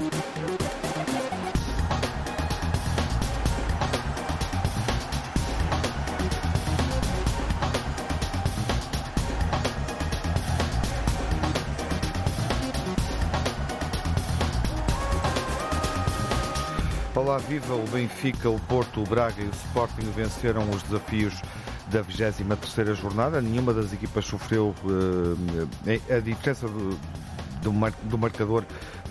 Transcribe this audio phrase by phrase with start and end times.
[0.00, 0.08] Olá,
[17.36, 21.34] viva o Benfica, o Porto, o Braga e o Sporting venceram os desafios
[21.88, 23.42] da 23ª jornada.
[23.42, 25.36] Nenhuma das equipas sofreu uh,
[26.10, 26.98] a diferença do,
[27.60, 28.64] do, mar, do marcador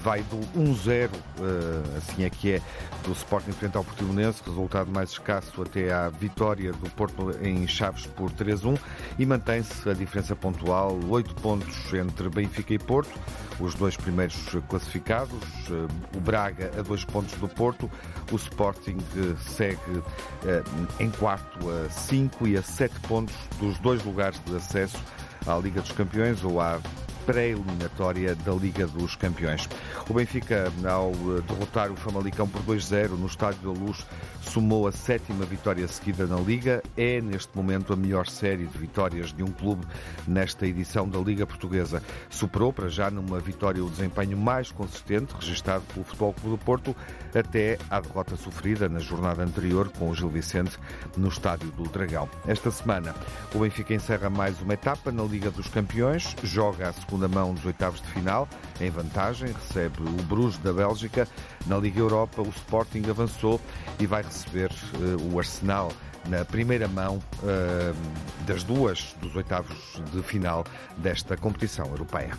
[0.03, 2.61] vai do 1-0, eh, assim é que é,
[3.03, 8.05] do Sporting frente ao Portimonense, resultado mais escasso até à vitória do Porto em Chaves
[8.05, 8.77] por 3-1
[9.17, 13.17] e mantém-se a diferença pontual, 8 pontos entre Benfica e Porto,
[13.59, 14.37] os dois primeiros
[14.69, 17.89] classificados, eh, o Braga a 2 pontos do Porto,
[18.31, 19.79] o Sporting eh, segue
[20.99, 24.97] em quarto a 5 e a 7 pontos dos dois lugares de acesso
[25.45, 26.79] à Liga dos Campeões ou à
[27.29, 29.69] pré-eliminatória da Liga dos Campeões.
[30.09, 34.03] O Benfica, ao eh, derrotar o Famalicão por 2-0 no Estádio da Luz,
[34.41, 36.81] somou a sétima vitória seguida na Liga.
[36.97, 39.85] É, neste momento, a melhor série de vitórias de um clube
[40.27, 42.01] nesta edição da Liga Portuguesa.
[42.31, 46.95] Superou, para já, numa vitória o desempenho mais consistente registado pelo Futebol Clube do Porto,
[47.35, 50.79] até à derrota sofrida na jornada anterior com o Gil Vicente
[51.15, 52.27] no Estádio do Dragão.
[52.47, 53.13] Esta semana,
[53.53, 57.53] o Benfica encerra mais uma etapa na Liga dos Campeões, joga a segunda segunda mão
[57.53, 58.47] dos oitavos de final,
[58.79, 61.27] em vantagem, recebe o Bruges da Bélgica.
[61.67, 63.59] Na Liga Europa, o Sporting avançou
[63.99, 65.91] e vai receber uh, o Arsenal
[66.29, 70.63] na primeira mão uh, das duas dos oitavos de final
[70.97, 72.31] desta competição europeia.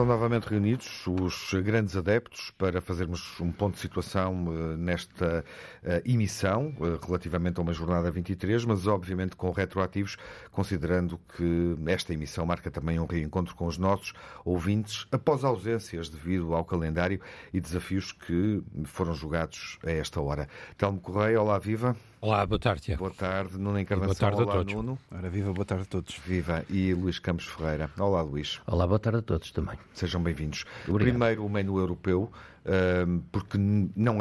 [0.00, 5.44] Estão novamente reunidos os grandes adeptos para fazermos um ponto de situação eh, nesta
[5.84, 10.16] eh, emissão eh, relativamente a uma jornada 23, mas obviamente com retroativos,
[10.50, 16.54] considerando que esta emissão marca também um reencontro com os nossos ouvintes após ausências devido
[16.54, 17.20] ao calendário
[17.52, 20.48] e desafios que foram jogados a esta hora.
[20.78, 21.94] Telmo Correia, olá, viva.
[22.22, 23.04] Olá, boa tarde, Tiago.
[23.04, 24.08] Boa tarde, Nuno Encarnação.
[24.08, 24.74] Boa tarde olá, a todos.
[24.74, 24.98] Nuno.
[25.10, 26.14] Ora, viva, boa tarde a todos.
[26.18, 26.62] Viva.
[26.68, 27.90] E Luís Campos Ferreira.
[27.98, 28.60] Olá, Luís.
[28.66, 29.78] Olá, boa tarde a todos também.
[29.94, 30.66] Sejam bem-vindos.
[30.84, 32.30] Primeiro, o menu europeu
[33.32, 34.18] porque não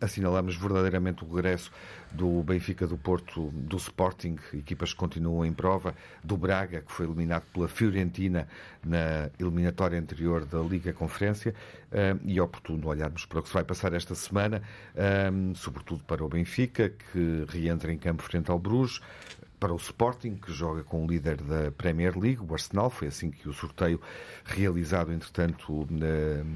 [0.00, 1.70] assinalamos verdadeiramente o regresso
[2.12, 7.06] do Benfica, do Porto, do Sporting, equipas que continuam em prova, do Braga, que foi
[7.06, 8.48] eliminado pela Fiorentina
[8.84, 11.54] na eliminatória anterior da Liga Conferência,
[12.24, 14.62] e é oportuno olharmos para o que se vai passar esta semana,
[15.54, 19.00] sobretudo para o Benfica, que reentra em campo frente ao Bruges,
[19.58, 22.90] para o Sporting, que joga com o líder da Premier League, o Arsenal.
[22.90, 24.00] Foi assim que o sorteio
[24.44, 25.86] realizado, entretanto,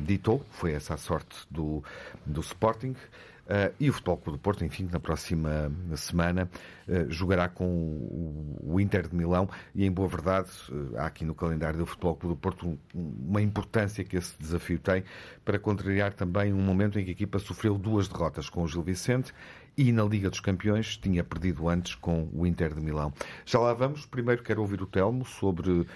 [0.06, 0.44] ditou.
[0.50, 1.82] Foi essa a sorte do,
[2.24, 2.94] do Sporting.
[3.42, 6.48] Uh, e o Futebol Clube do Porto, enfim, na próxima semana
[6.86, 11.24] uh, jogará com o, o, Inter de Milão e, em boa verdade, uh, há aqui
[11.24, 15.02] no calendário do Futebol Clube do Porto um, uma importância que esse desafio tem
[15.44, 18.82] para contrariar também um momento em que a equipa sofreu duas derrotas com o Gil
[18.82, 19.34] Vicente
[19.76, 23.12] e na Liga dos Campeões tinha perdido antes com o Inter de Milão.
[23.44, 24.06] Já lá vamos.
[24.06, 25.86] Primeiro quero ouvir o Telmo sobre uh,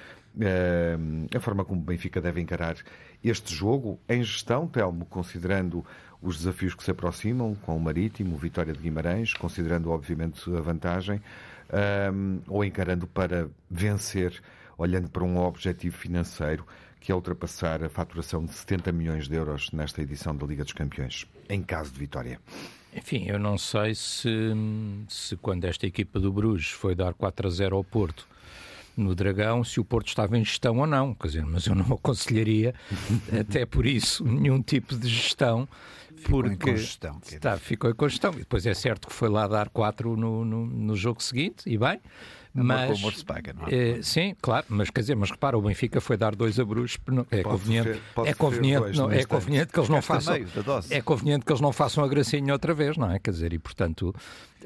[1.34, 2.76] a forma como o Benfica deve encarar
[3.22, 5.84] este jogo em gestão, Telmo, considerando
[6.22, 11.20] os desafios que se aproximam com o Marítimo, Vitória de Guimarães, considerando obviamente a vantagem,
[12.12, 14.40] um, ou encarando para vencer,
[14.78, 16.66] olhando para um objetivo financeiro
[17.00, 20.72] que é ultrapassar a faturação de 70 milhões de euros nesta edição da Liga dos
[20.72, 22.40] Campeões, em caso de vitória.
[22.96, 24.28] Enfim, eu não sei se,
[25.08, 28.26] se quando esta equipa do Bruges foi dar 4 a 0 ao Porto
[28.96, 31.84] no Dragão, se o Porto estava em gestão ou não, quer dizer, mas eu não
[31.92, 32.74] aconselharia,
[33.38, 35.68] até por isso, nenhum tipo de gestão,
[36.16, 38.32] ficou porque em gestão, está, ficou em congestão.
[38.32, 41.76] E depois é certo que foi lá dar 4 no, no, no jogo seguinte, e
[41.76, 42.00] bem,
[42.64, 43.98] mas, o se paga, não é?
[43.98, 44.02] é?
[44.02, 46.98] Sim, claro, mas quer dizer, mas repara, o Benfica foi dar dois a Bruges,
[47.30, 50.34] é conveniente, é conveniente, não, é conveniente que eles não façam,
[50.90, 53.18] é conveniente que eles não façam a gracinha outra vez, não é?
[53.18, 54.14] Quer dizer, e portanto,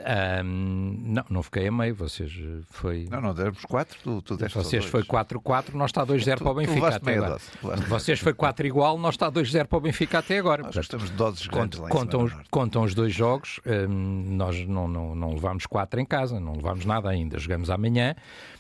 [0.01, 2.33] um, não, não fiquei a meio, vocês
[2.71, 3.07] foi...
[3.11, 6.55] Não, não, demos 4, tu, tu deste Vocês foi 4-4, nós está 2-0 para o
[6.55, 7.39] Benfica até agora.
[7.63, 10.63] Dose, vocês foi 4 igual, nós está 2-0 para o Benfica até agora.
[10.63, 15.35] Nós de doses grandes contam, contam, contam os dois jogos, um, nós não, não, não
[15.35, 18.15] levámos 4 em casa, não levámos nada ainda, jogamos amanhã,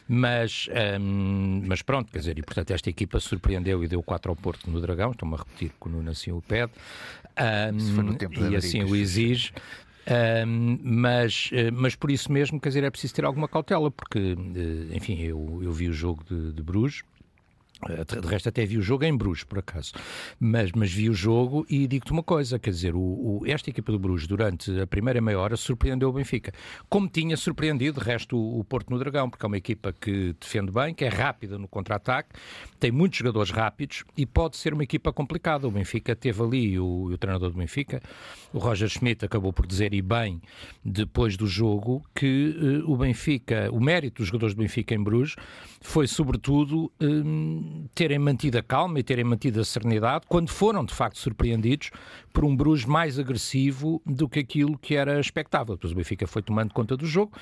[0.08, 0.68] mas,
[1.00, 4.70] um, mas pronto, quer dizer, e portanto esta equipa surpreendeu e deu 4 ao Porto
[4.70, 6.72] no Dragão, estou-me a repetir que o Nuno assim o pede,
[7.38, 9.52] um, e assim o exige.
[10.82, 14.96] Mas, eh, mas por isso mesmo, quer dizer, é preciso ter alguma cautela, porque, eh,
[14.96, 17.02] enfim, eu, eu vi o jogo de, de Bruges,
[18.20, 19.92] De resto, até vi o jogo em Bruges, por acaso.
[20.38, 23.90] Mas, mas vi o jogo e digo-te uma coisa: quer dizer, o, o, esta equipa
[23.90, 26.52] do Bruges, durante a primeira meia hora, surpreendeu o Benfica.
[26.88, 30.34] Como tinha surpreendido, de resto, o, o Porto no Dragão, porque é uma equipa que
[30.38, 32.30] defende bem, que é rápida no contra-ataque,
[32.78, 35.66] tem muitos jogadores rápidos e pode ser uma equipa complicada.
[35.66, 38.02] O Benfica teve ali, o, o treinador do Benfica,
[38.52, 40.40] o Roger Schmidt, acabou por dizer, e bem,
[40.84, 45.36] depois do jogo, que uh, o Benfica, o mérito dos jogadores do Benfica em Bruges
[45.80, 50.94] foi, sobretudo, um, terem mantido a calma e terem mantido a serenidade quando foram, de
[50.94, 51.90] facto, surpreendidos
[52.32, 55.74] por um Bruges mais agressivo do que aquilo que era expectável.
[55.74, 57.32] Depois o Benfica foi tomando conta do jogo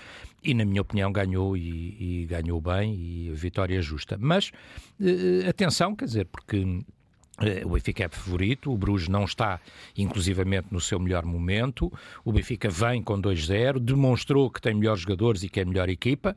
[0.43, 4.17] e, na minha opinião, ganhou e, e ganhou bem e a vitória é justa.
[4.19, 4.51] Mas,
[5.01, 6.83] uh, atenção, quer dizer, porque eh,
[7.65, 9.61] o Benfica é favorito, o Bruges não está,
[9.97, 11.93] inclusivamente, no seu melhor momento.
[12.25, 16.35] O Benfica vem com 2-0, demonstrou que tem melhores jogadores e que é melhor equipa,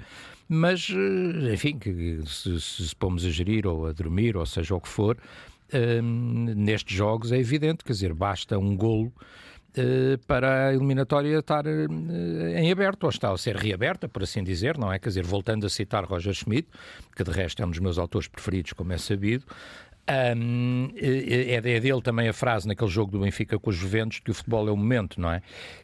[0.48, 4.82] mas, eh, enfim, que se, se pomos a gerir ou a dormir, ou seja o
[4.82, 5.18] que for,
[5.74, 9.12] um, nestes jogos é evidente, quer dizer, basta um golo
[9.72, 14.78] Uh, para a eliminatória estar em aberto, ou está a ser reaberta, por assim dizer,
[14.78, 15.00] não é?
[15.00, 16.68] Quer dizer, voltando a citar Roger Schmidt,
[17.16, 19.46] que de resto é um dos meus autores preferidos, como é sabido,
[20.10, 24.32] um, é, é, dele também a frase naquele jogo do Benfica com os Juventus que
[24.32, 25.42] o futebol é o momento, não é?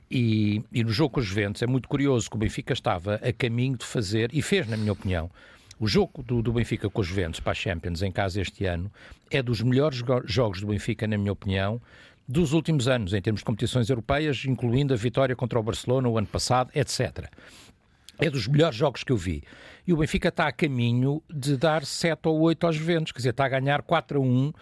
[0.09, 3.31] E, e no jogo com os Juventus é muito curioso que o Benfica estava a
[3.31, 5.29] caminho de fazer, e fez, na minha opinião,
[5.79, 8.91] o jogo do, do, Benfica com os Juventus para a Champions em casa este ano
[9.29, 11.79] é dos melhores jogos do Benfica, na minha opinião,
[12.27, 16.17] dos últimos anos, em termos de competições europeias, incluindo a vitória contra o Barcelona o
[16.17, 17.29] ano passado, etc.
[18.19, 19.43] É dos melhores jogos que eu vi.
[19.87, 23.29] E o Benfica está a caminho de dar 7 ou 8 aos Juventus, quer dizer,
[23.29, 24.53] está a ganhar 4 a 1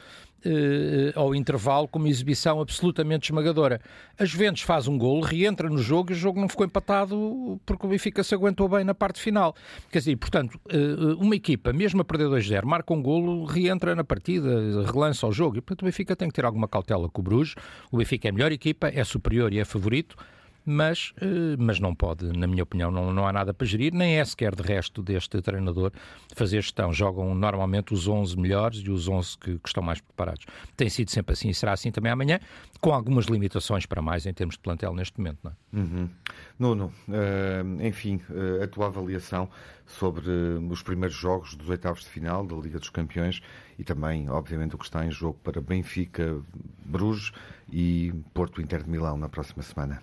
[0.48, 3.82] eh, ao intervalo com uma exibição absolutamente esmagadora.
[4.20, 7.88] A Juventus faz um gol, reentra no jogo e o jogo não ficou empatado porque
[7.88, 9.56] o Benfica se aguentou bem na parte final.
[9.92, 14.04] Quer dizer, portanto, eh, uma equipa, mesmo a perder 2-0, marca um golo, reentra na
[14.04, 14.48] partida,
[14.86, 15.58] relança o jogo.
[15.58, 17.56] E, portanto, o Benfica tem que ter alguma cautela com o Bruges.
[17.92, 20.16] O Benfica é a melhor equipa, é superior e é favorito
[20.66, 24.18] mas, eh, mas não pode, na minha opinião, não, não há nada para gerir, nem
[24.18, 25.92] é sequer de resto deste treinador
[26.36, 26.92] fazer gestão.
[26.92, 30.46] Jogam normalmente os 11 melhores e os 11 que, que estão mais preparados.
[30.76, 32.40] Tem sido sempre assim e será assim também amanhã,
[32.82, 35.40] com algumas limitações para mais em termos de plantel neste momento.
[35.44, 35.78] Não é?
[35.78, 36.10] Uhum.
[36.58, 39.50] Nuno, uh, enfim, uh, a tua avaliação
[39.86, 40.30] sobre
[40.70, 43.42] os primeiros jogos dos oitavos de final da Liga dos Campeões
[43.78, 46.42] e também, obviamente, o que está em jogo para Benfica,
[46.84, 47.32] Bruges
[47.72, 50.02] e Porto Inter de Milão na próxima semana.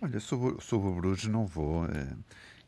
[0.00, 2.18] Olha, sobre, sobre o Bruges não vou, uh,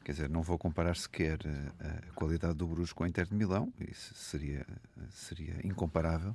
[0.02, 3.34] quer dizer, não vou comparar sequer uh, a qualidade do Bruges com o Inter de
[3.34, 4.66] Milão, isso seria,
[5.10, 6.34] seria incomparável.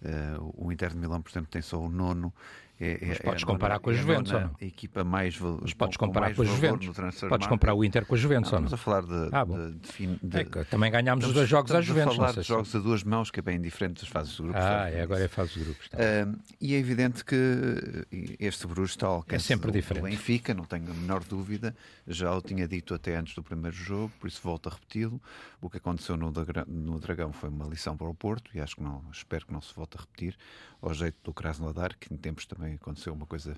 [0.00, 2.32] Uh, o Inter de Milão, por exemplo, tem só o nono
[2.80, 4.50] é, é, mas podes é comparar nona, com a Juventus, ou não?
[4.60, 6.88] A equipa mais Mas podes comparar com, a Juventus.
[7.28, 8.74] Podes comparar o Inter com a Juventus, não, ou não?
[8.74, 9.34] Estamos a falar de...
[9.34, 12.12] Ah, de, de, de, é, também ganhámos os dois jogos às Juventus.
[12.12, 14.42] Estamos a falar de jogos a duas mãos, que é bem diferente das fases de
[14.42, 14.60] grupos.
[14.62, 15.86] Ah, é, agora é fase de grupos.
[15.86, 20.04] Uh, e é evidente que este Bruges está ao alcance é sempre diferente.
[20.04, 21.74] Benfica, não tenho a menor dúvida.
[22.06, 25.20] Já o tinha dito até antes do primeiro jogo, por isso volto a repeti-lo.
[25.60, 26.32] O que aconteceu no,
[26.68, 29.60] no Dragão foi uma lição para o Porto e acho que não, espero que não
[29.60, 30.36] se volte a repetir
[30.80, 33.56] ao jeito do Krasnodar, que em tempos também aconteceu uma coisa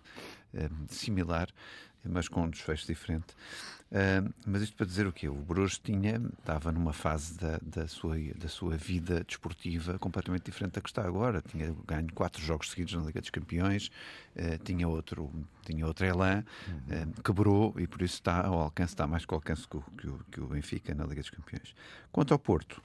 [0.54, 1.48] um, similar,
[2.04, 3.34] mas com um desfecho diferente.
[3.90, 5.28] Uh, mas isto para dizer o quê?
[5.28, 10.74] O Bruges tinha, estava numa fase da, da, sua, da sua vida desportiva completamente diferente
[10.74, 11.42] da que está agora.
[11.42, 13.90] Tinha ganho quatro jogos seguidos na Liga dos Campeões,
[14.36, 15.28] uh, tinha outro,
[15.64, 17.02] tinha outro elan, uhum.
[17.02, 19.82] uh, quebrou e por isso está ao alcance, está mais que ao alcance que o,
[19.98, 21.74] que o, que o Benfica na Liga dos Campeões.
[22.12, 22.82] Quanto ao Porto,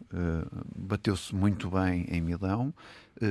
[0.75, 2.71] bateu-se muito bem em Milão,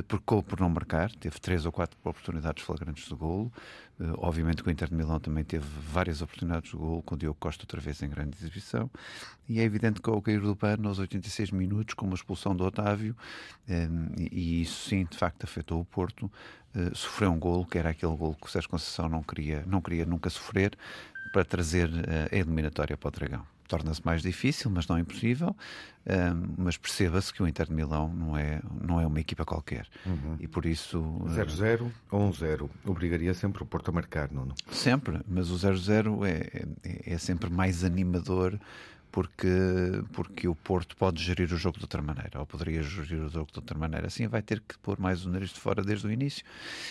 [0.09, 3.53] percou por não marcar, teve três ou quatro oportunidades flagrantes de golo.
[4.19, 7.37] obviamente que o Inter de Milão também teve várias oportunidades de golo, com o Diogo
[7.39, 8.91] Costa outra vez em grande exibição,
[9.49, 12.65] e é evidente que ao cair do pano, aos 86 minutos, com uma expulsão do
[12.65, 13.17] Otávio,
[13.69, 16.31] ehm, e isso sim, de facto, afetou o Porto,
[16.75, 19.81] eh, sofreu um golo, que era aquele golo que o Sérgio Conceição não queria, não
[19.81, 20.77] queria nunca sofrer,
[21.33, 25.57] para trazer eh, a eliminatória para o Dragão torna-se mais difícil, mas não impossível.
[26.07, 29.87] Um, mas perceba-se que o Inter de Milão não é, não é uma equipa qualquer.
[30.05, 30.37] Uhum.
[30.39, 31.01] E por isso.
[31.27, 32.69] 0-0 ou 1-0.
[32.85, 34.49] Obrigaria sempre o Porto a marcar, não?
[34.71, 38.59] Sempre, mas o 0-0 é, é, é sempre mais animador
[39.15, 39.47] porque,
[40.13, 43.47] porque o Porto pode gerir o jogo de outra maneira, ou poderia gerir o jogo
[43.53, 44.09] de outra maneira.
[44.09, 46.45] Assim vai ter que pôr mais o nariz de fora desde o início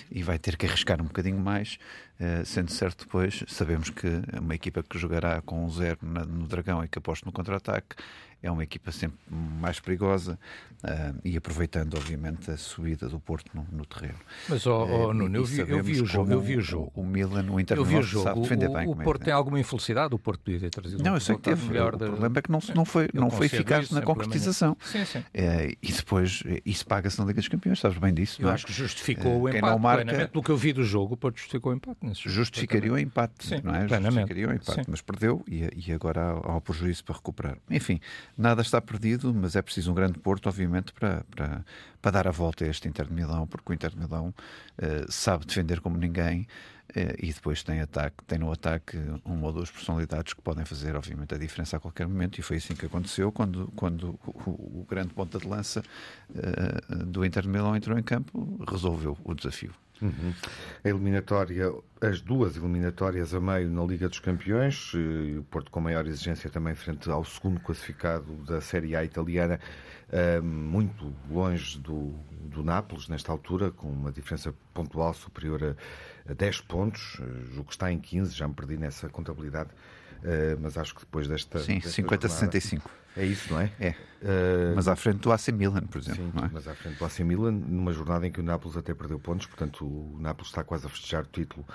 [0.10, 1.78] e vai ter que arriscar um bocadinho mais,
[2.22, 4.08] uh, sendo certo depois, sabemos que
[4.42, 7.98] uma equipa que jogará com um zero no Dragão e que aposta no contra-ataque
[8.44, 10.38] é uma equipa sempre mais perigosa
[10.84, 14.20] uh, e aproveitando, obviamente, a subida do Porto no, no terreno.
[14.50, 16.32] Mas, oh, oh, Nuno, eu vi, eu vi, o jogo.
[16.32, 16.92] Eu vi o jogo.
[16.94, 18.26] O Milan, o Inter eu vi o jogo.
[18.26, 18.88] sabe defender o, bem.
[18.88, 21.42] O Porto é, tem alguma infelicidade, o Porto podia ter trazido Não, eu sei que
[21.42, 21.66] teve.
[21.68, 22.06] melhor o de...
[22.06, 24.76] problema é que não, não foi, não foi eficaz na concretização.
[24.84, 25.24] Sim, sim.
[25.34, 28.42] É, e depois, isso paga-se na Liga dos Campeões, sabes bem disso.
[28.42, 28.54] Eu não?
[28.54, 29.72] acho que justificou o Quem empate.
[29.72, 32.00] não marca- Plenamente, pelo que eu vi do jogo, o Porto justificou o empate.
[32.02, 32.36] Jogo.
[32.36, 33.88] Justificaria o empate, Sim, não é?
[33.88, 37.58] Justificaria o empate, mas perdeu e, e agora há, há o prejuízo para recuperar.
[37.70, 38.02] Enfim,
[38.38, 41.66] nada está perdido, mas é preciso um grande Porto, obviamente, para, para,
[42.02, 44.34] para dar a volta a este Inter de Milão, porque o Inter de Milão
[44.78, 46.48] eh, sabe defender como ninguém
[46.96, 50.96] eh, e depois tem, ataque, tem no ataque uma ou duas personalidades que podem fazer,
[50.96, 54.88] obviamente, a diferença a qualquer momento, e foi assim que aconteceu quando, quando o, o
[54.90, 55.84] grande ponta de lança
[56.36, 59.74] eh, do Inter de Milão entrou em campo, resolveu o desafio.
[60.02, 60.34] Uhum.
[60.84, 65.72] A eliminatória, as duas eliminatórias a meio na Liga dos Campeões, eh, e o Porto
[65.72, 69.60] com maior exigência também frente ao segundo classificado da Série A italiana,
[70.12, 75.76] eh, muito longe do, do Nápoles nesta altura, com uma diferença pontual superior
[76.28, 79.70] a 10 pontos, eh, o que está em 15, já me perdi nessa contabilidade,
[80.62, 81.60] mas acho que depois desta.
[81.60, 82.82] Sim, 50-65.
[83.16, 83.72] É isso, não é?
[83.80, 83.96] É.
[84.22, 86.24] Eh, Mas à frente do AC Milan, por exemplo.
[86.24, 86.50] Sim, é?
[86.52, 89.46] mas à frente do AC Milan, numa jornada em que o Nápoles até perdeu pontos,
[89.46, 91.66] portanto o Nápoles está quase a festejar o título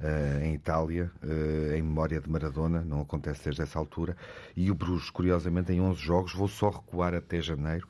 [0.00, 4.16] eh, em Itália, eh, em memória de Maradona, não acontece desde essa altura,
[4.56, 7.86] e o Bruges, curiosamente, em 11 jogos, vou só recuar até janeiro,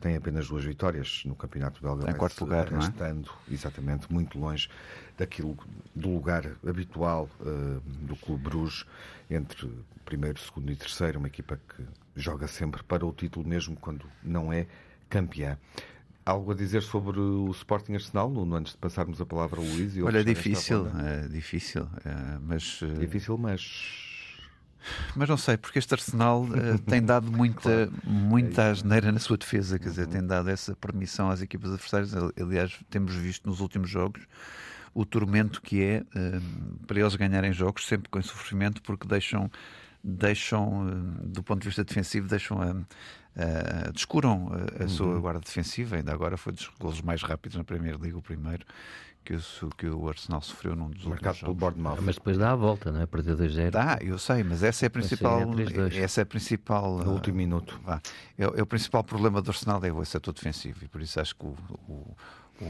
[0.00, 2.10] tem apenas duas vitórias no Campeonato Belga.
[2.10, 2.82] Em quarto lugar, não é?
[2.82, 4.68] arrastando, exatamente, muito longe
[5.18, 5.56] daquilo,
[5.94, 8.84] do lugar habitual eh, do Clube Bruges,
[9.30, 9.70] entre
[10.04, 14.52] primeiro, segundo e terceiro, uma equipa que joga sempre para o título, mesmo quando não
[14.52, 14.66] é
[15.08, 15.58] campeã.
[16.24, 19.96] Algo a dizer sobre o Sporting Arsenal, Nuno, antes de passarmos a palavra ao Luís?
[19.96, 24.20] e Olha, nesta difícil, é difícil, é, mas, eh, Difícil, mas.
[25.16, 29.78] mas não sei, porque este Arsenal eh, tem dado muita, muita asneira na sua defesa,
[29.78, 32.12] quer dizer, tem dado essa permissão às equipas adversárias.
[32.38, 34.20] Aliás, temos visto nos últimos jogos
[34.94, 36.40] o tormento que é eh,
[36.86, 39.50] para eles ganharem jogos sempre com sofrimento, porque deixam,
[40.02, 42.70] deixam eh, do ponto de vista defensivo, deixam a.
[42.70, 47.64] a- descuram a, a sua guarda defensiva, ainda agora foi dos golos mais rápidos na
[47.64, 48.64] Premier League, o primeiro
[49.24, 51.54] que o, que o Arsenal sofreu num dos Marcado últimos pelo.
[51.54, 52.00] Bournemouth.
[52.02, 53.06] Mas depois dá a volta, não é?
[53.06, 53.70] Perder 2-0.
[53.70, 55.40] Dá, eu sei, mas essa é a principal.
[55.40, 55.96] é 3-2.
[55.96, 56.98] essa é a principal.
[56.98, 57.78] No ah, último minuto.
[57.84, 58.00] vá,
[58.38, 61.36] é, é o principal problema do Arsenal é o setor defensivo e por isso acho
[61.36, 61.54] que o,
[61.88, 62.16] o,
[62.60, 62.64] o,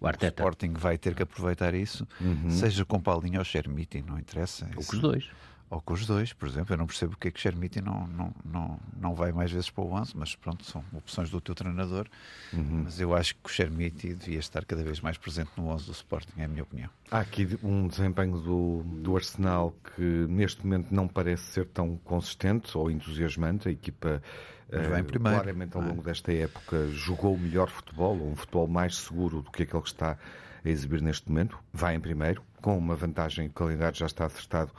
[0.00, 0.26] O.
[0.26, 2.06] Sporting vai ter que aproveitar isso,
[2.48, 4.66] seja com Paulinho ou Chermiti, não interessa.
[4.76, 5.30] Ou com os dois.
[5.72, 6.74] Ou com os dois, por exemplo.
[6.74, 9.82] Eu não percebo porque é que Chermiti não, não, não, não vai mais vezes para
[9.82, 12.06] o 11, mas pronto, são opções do teu treinador.
[12.52, 15.92] Mas eu acho que o Chermiti devia estar cada vez mais presente no 11 do
[15.92, 16.90] Sporting, é a minha opinião.
[17.10, 22.76] Há aqui um desempenho do, do Arsenal que neste momento não parece ser tão consistente
[22.76, 23.66] ou entusiasmante.
[23.70, 24.22] A equipa,
[24.70, 25.86] eh, primeiro, claramente, ao é?
[25.86, 29.82] longo desta época, jogou o melhor futebol, ou um futebol mais seguro do que aquele
[29.82, 30.18] que está
[30.62, 31.58] a exibir neste momento.
[31.72, 34.70] Vai em primeiro, com uma vantagem, o calendário já está acertado,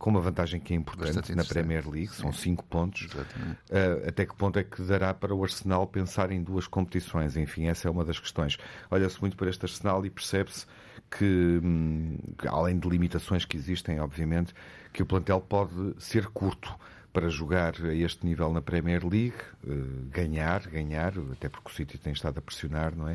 [0.00, 1.44] com uma vantagem que é importante na.
[1.44, 3.02] Premier League, são cinco pontos.
[3.04, 7.36] Uh, até que ponto é que dará para o Arsenal pensar em duas competições?
[7.36, 8.56] Enfim, essa é uma das questões.
[8.90, 10.64] Olha-se muito para este Arsenal e percebe-se
[11.10, 12.16] que, hum,
[12.48, 14.54] além de limitações que existem, obviamente,
[14.90, 16.74] que o plantel pode ser curto
[17.12, 21.98] para jogar a este nível na Premier League, uh, ganhar, ganhar, até porque o City
[21.98, 23.14] tem estado a pressionar, não é?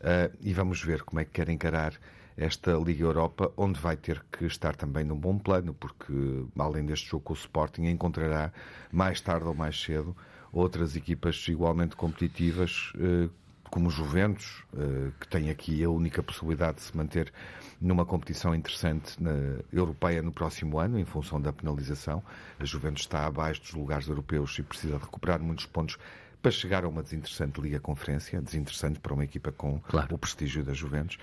[0.00, 1.92] Uh, e vamos ver como é que quer encarar
[2.36, 6.12] esta Liga Europa, onde vai ter que estar também num bom plano, porque
[6.58, 8.52] além deste jogo com o Sporting, encontrará
[8.92, 10.14] mais tarde ou mais cedo
[10.52, 13.28] outras equipas igualmente competitivas, eh,
[13.70, 17.32] como Juventus, eh, que tem aqui a única possibilidade de se manter
[17.80, 19.32] numa competição interessante na
[19.72, 22.22] europeia no próximo ano, em função da penalização.
[22.58, 25.98] A Juventus está abaixo dos lugares europeus e precisa recuperar muitos pontos
[26.40, 30.14] para chegar a uma desinteressante Liga Conferência, desinteressante para uma equipa com Claro.
[30.14, 31.18] o prestígio da Juventus.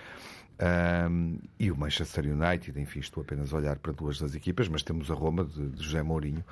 [1.10, 4.82] Um, e o Manchester United, enfim, estou apenas a olhar para duas das equipas, mas
[4.82, 6.44] temos a Roma de, de José Mourinho,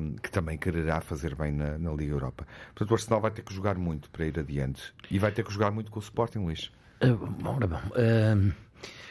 [0.00, 2.46] um, que também quererá fazer bem na, na Liga Europa.
[2.74, 5.52] Portanto, o Arsenal vai ter que jogar muito para ir adiante e vai ter que
[5.52, 6.72] jogar muito com o Sporting, Luís.
[7.00, 7.80] Ah, bom, ora bom.
[7.94, 8.52] ah,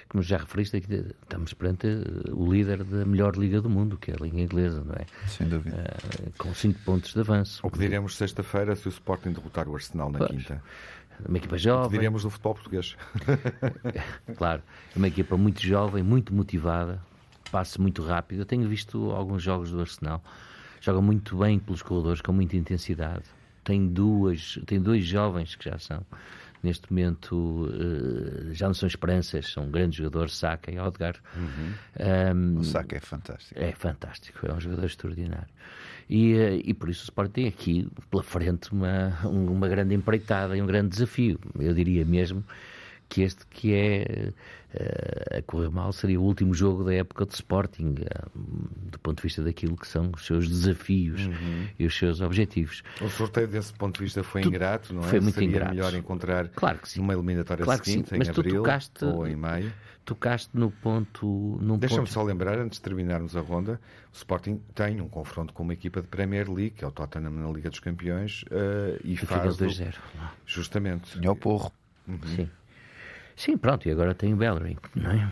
[0.10, 0.94] como já referiste, aqui,
[1.24, 4.84] estamos perante ah, o líder da melhor liga do mundo, que é a Liga Inglesa,
[4.84, 5.06] não é?
[5.28, 5.76] Sem dúvida.
[5.88, 7.66] Ah, com 5 pontos de avanço.
[7.66, 10.32] O que diremos sexta-feira se o Sporting derrotar o Arsenal na Pois.
[10.32, 10.62] quinta?
[11.28, 12.96] Uma equipa jovem, diremos do futebol português?
[14.36, 14.62] claro.
[14.96, 17.02] É uma equipa muito jovem, muito motivada,
[17.52, 18.40] passe muito rápido.
[18.40, 20.24] Eu tenho visto alguns jogos do Arsenal.
[20.82, 23.24] Joga muito bem pelos corredores, com muita intensidade.
[23.64, 26.06] Tem duas, tem dois jovens que já são
[26.64, 31.20] neste momento uh, já não são esperanças, são grandes jogadores, Saka e Odegaard.
[31.36, 32.56] Uhum.
[32.56, 33.60] Um, o Saka é fantástico.
[33.60, 35.54] É fantástico, é um jogador extraordinário.
[36.10, 40.58] E, uh, e por isso o Sport tem aqui pela frente uma, uma grande empreitada
[40.58, 41.40] e um grande desafio.
[41.60, 42.44] Eu diria mesmo
[43.10, 44.32] que este que é
[44.74, 48.40] uh, a correr mal seria o último jogo da época de Sporting, uh,
[48.92, 51.68] do ponto de vista daquilo que são os seus desafios uhum.
[51.78, 52.84] e os seus objetivos.
[53.02, 55.08] O sorteio desse ponto de vista foi tu, ingrato, não é?
[55.08, 55.76] Foi muito seria ingrato.
[55.76, 57.00] melhor encontrar claro que sim.
[57.00, 58.18] uma eliminatória claro seguinte, sim.
[58.18, 59.72] Mas em abril tocaste, ou em maio.
[60.06, 61.58] Tocaste no ponto.
[61.80, 62.12] Deixa-me ponto...
[62.12, 63.80] só lembrar, antes de terminarmos a ronda,
[64.12, 67.32] o Sporting tem um confronto com uma equipa de Premier League, que é o Tottenham
[67.32, 69.56] na Liga dos Campeões, uh, e, e faz.
[69.56, 69.96] 2-0.
[70.46, 71.18] Justamente.
[71.22, 71.72] E ao Porro.
[72.06, 72.20] Uhum.
[72.36, 72.50] Sim.
[73.36, 75.32] Sim, pronto, e agora tem o Bellerin, não é?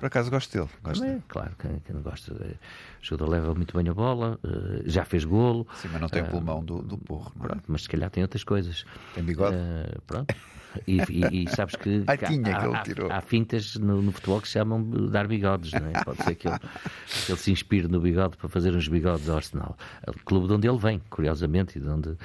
[0.00, 0.68] Por acaso gosto dele.
[0.82, 2.34] Gosto é, claro, quem, quem gosta.
[2.34, 2.56] O
[3.00, 5.66] jogador leva muito bem a bola, uh, já fez golo.
[5.76, 7.32] Sim, mas não tem o uh, pulmão do, do porro.
[7.36, 7.46] É?
[7.46, 8.84] Pronto, mas se calhar tem outras coisas.
[9.14, 9.56] Tem bigode?
[9.56, 10.34] Uh, pronto.
[10.86, 13.10] E, e, e, sabes que, tinha há, que ele tirou.
[13.10, 16.04] Há, há, fintas no, no, futebol que se chamam de dar bigodes, não é?
[16.04, 19.36] Pode ser que ele, que ele se inspire no bigode para fazer uns bigodes ao
[19.36, 19.76] Arsenal.
[20.06, 22.16] O clube de onde ele vem, curiosamente, e, de onde,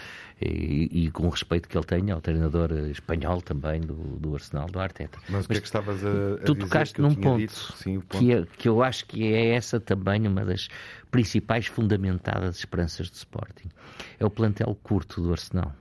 [0.41, 4.67] e, e com o respeito que ele tem ao treinador espanhol também do, do Arsenal,
[4.67, 5.19] do Arteta.
[5.29, 6.09] Mas, Mas o que é que estavas a,
[6.41, 8.19] a Tu tocaste num ponto, Sim, ponto.
[8.19, 10.67] Que, é, que eu acho que é essa também uma das
[11.11, 13.69] principais fundamentadas esperanças do Sporting.
[14.19, 15.73] É o plantel curto do Arsenal.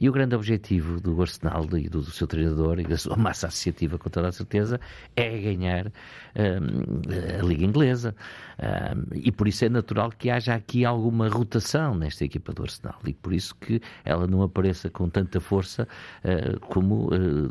[0.00, 3.46] E o grande objetivo do Arsenal e do, do, seu treinador e da sua massa
[3.46, 4.80] associativa, com toda a certeza,
[5.16, 8.14] é ganhar um, a Liga Inglesa.
[8.58, 12.98] Um, e por isso é natural que haja aqui alguma rotação nesta equipa do Arsenal.
[13.06, 15.86] E por isso que ela não apareça com tanta força
[16.24, 17.10] uh, como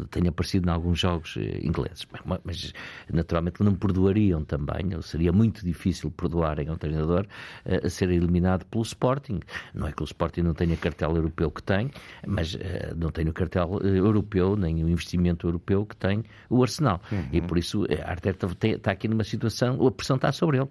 [0.09, 2.05] tem aparecido em alguns jogos uh, ingleses.
[2.25, 2.73] Mas, mas,
[3.11, 7.25] naturalmente não perdoariam também, ou seria muito difícil perdoarem ao treinador
[7.65, 9.39] a ser eliminado pelo Sporting.
[9.73, 11.91] Não é que o Sporting não tenha cartel europeu que tem,
[12.25, 12.59] mas uh,
[12.95, 17.01] não tem no cartel uh, europeu, nem o investimento europeu que tem o Arsenal.
[17.11, 17.27] Uhum.
[17.31, 20.69] E por isso a Arteta está aqui numa situação, a pressão está sobre ele.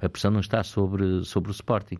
[0.00, 1.96] A pressão não está sobre, sobre o Sporting.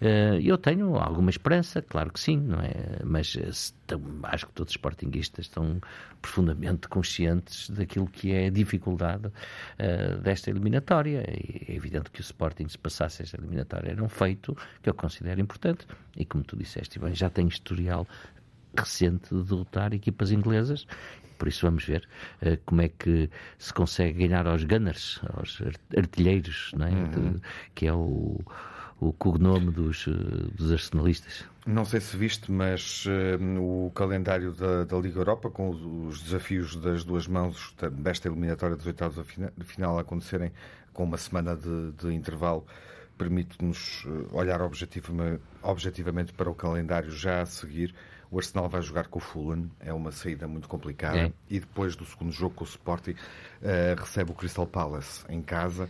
[0.00, 3.00] Uh, eu tenho alguma esperança, claro que sim, não é?
[3.04, 5.80] Mas estão, acho que todos os Sportinguistas estão
[6.20, 11.24] profundamente conscientes daquilo que é a dificuldade uh, desta eliminatória.
[11.28, 14.94] E é evidente que o Sporting, se passasse esta eliminatória, era um feito que eu
[14.94, 15.86] considero importante.
[16.16, 18.06] E como tu disseste, bem, já tem historial
[18.78, 20.86] recente de derrotar equipas inglesas.
[21.38, 22.06] Por isso vamos ver
[22.42, 25.62] uh, como é que se consegue ganhar aos Gunners, aos
[25.96, 26.90] artilheiros, não é?
[26.90, 27.32] Uhum.
[27.32, 27.40] De,
[27.74, 28.40] que é o,
[29.00, 30.10] o cognome dos, eh,
[30.54, 31.44] dos arsenalistas.
[31.64, 35.80] Não sei se viste, mas uh, o calendário da, da, Liga Europa, com os,
[36.14, 39.24] os, desafios das duas mãos desta eliminatória dos oitavos
[39.56, 40.50] de final acontecerem
[40.92, 42.66] com uma semana de, de intervalo,
[43.16, 47.94] permite-nos olhar objetivamente, objetivamente para o calendário já a seguir.
[48.30, 51.18] O Arsenal vai jogar com o Fulham, é uma saída muito complicada.
[51.18, 51.32] É.
[51.48, 55.88] E depois do segundo jogo com o Sporting, uh, recebe o Crystal Palace em casa,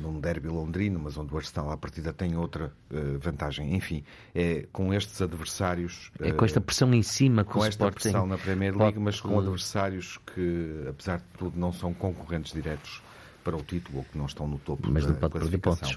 [0.00, 3.74] num derby londrino, mas onde o Arsenal à partida tem outra uh, vantagem.
[3.74, 6.10] Enfim, é com estes adversários.
[6.20, 9.38] É com esta pressão em cima com, esta Sporting pressão na Premier League, mas com
[9.38, 13.02] adversários que, apesar de tudo, não são concorrentes diretos
[13.42, 15.90] para o título ou que não estão no topo mas da classificação.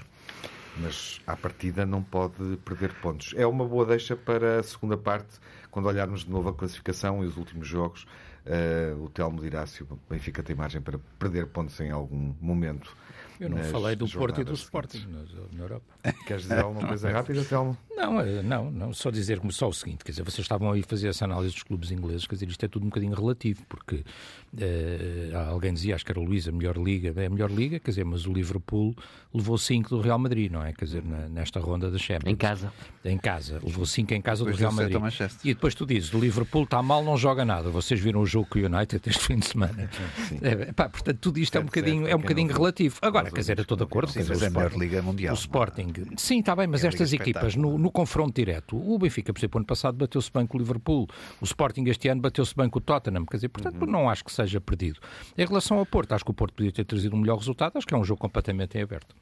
[0.76, 3.34] Mas à partida não pode perder pontos.
[3.36, 5.38] É uma boa deixa para a segunda parte,
[5.70, 8.06] quando olharmos de novo a classificação e os últimos jogos.
[8.46, 12.96] Uh, o Telmo dirá se o Benfica tem margem para perder pontos em algum momento.
[13.38, 15.94] Eu não falei do Porto e do Sporting na, Europa.
[16.26, 17.76] Queres dizer alguma coisa rápida, Telmo?
[18.00, 20.84] Não, eh, não, não, só dizer só o seguinte, quer dizer, vocês estavam aí a
[20.84, 23.96] fazer essa análise dos clubes ingleses, quer dizer, isto é tudo um bocadinho relativo, porque
[23.96, 27.78] uh, alguém dizia, acho que era o Luís, a melhor liga, é a melhor liga,
[27.78, 28.94] quer dizer, mas o Liverpool
[29.34, 30.72] levou 5 do Real Madrid, não é?
[30.72, 32.32] Quer dizer, na, nesta ronda da Champions.
[32.32, 32.72] Em casa.
[33.04, 35.30] Em casa, levou 5 em casa depois do Real Madrid.
[35.44, 37.68] E depois tu dizes, o Liverpool está mal, não joga nada.
[37.70, 39.90] Vocês viram o jogo com o United este fim de semana.
[40.42, 42.98] É, pá, portanto, tudo isto é um bocadinho, é um bocadinho relativo.
[43.02, 45.34] Agora, quer dizer, eu estou de acordo Sim, mas é a melhor Liga Mundial.
[45.34, 45.92] O Sporting.
[46.16, 49.58] Sim, está bem, mas é estas equipas, no, no, confronto direto, o Benfica, por exemplo,
[49.58, 51.08] ano passado bateu-se bem com o Liverpool,
[51.40, 53.90] o Sporting este ano bateu-se bem com o Tottenham, quer dizer, portanto, uhum.
[53.90, 55.00] não acho que seja perdido.
[55.36, 57.86] Em relação ao Porto, acho que o Porto podia ter trazido um melhor resultado, acho
[57.86, 59.14] que é um jogo completamente em aberto.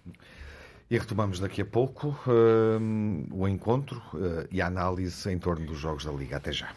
[0.90, 5.78] E retomamos daqui a pouco uh, o encontro uh, e a análise em torno dos
[5.78, 6.38] jogos da Liga.
[6.38, 6.72] Até já.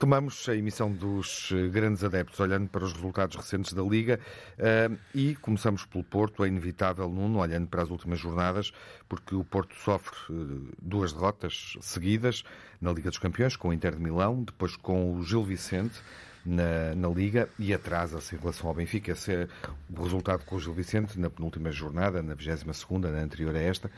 [0.00, 4.18] Retomamos a emissão dos eh, grandes adeptos, olhando para os resultados recentes da Liga
[4.58, 8.72] uh, e começamos pelo Porto, é inevitável, Nuno, olhando para as últimas jornadas,
[9.06, 12.44] porque o Porto sofre uh, duas derrotas seguidas
[12.80, 16.00] na Liga dos Campeões, com o Inter de Milão, depois com o Gil Vicente.
[16.42, 19.12] Na, na, Liga e atrasa-se em relação ao Benfica.
[19.12, 19.48] Esse é
[19.94, 23.58] o resultado com o Gil Vicente na penúltima jornada, na 22 segunda, na anterior a
[23.58, 23.90] esta,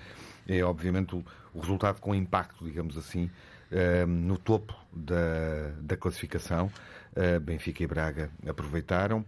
[0.48, 3.30] é obviamente o, o resultado com impacto, digamos assim,
[4.06, 6.70] no topo da, da classificação.
[7.14, 9.24] Uh, Benfica e Braga aproveitaram.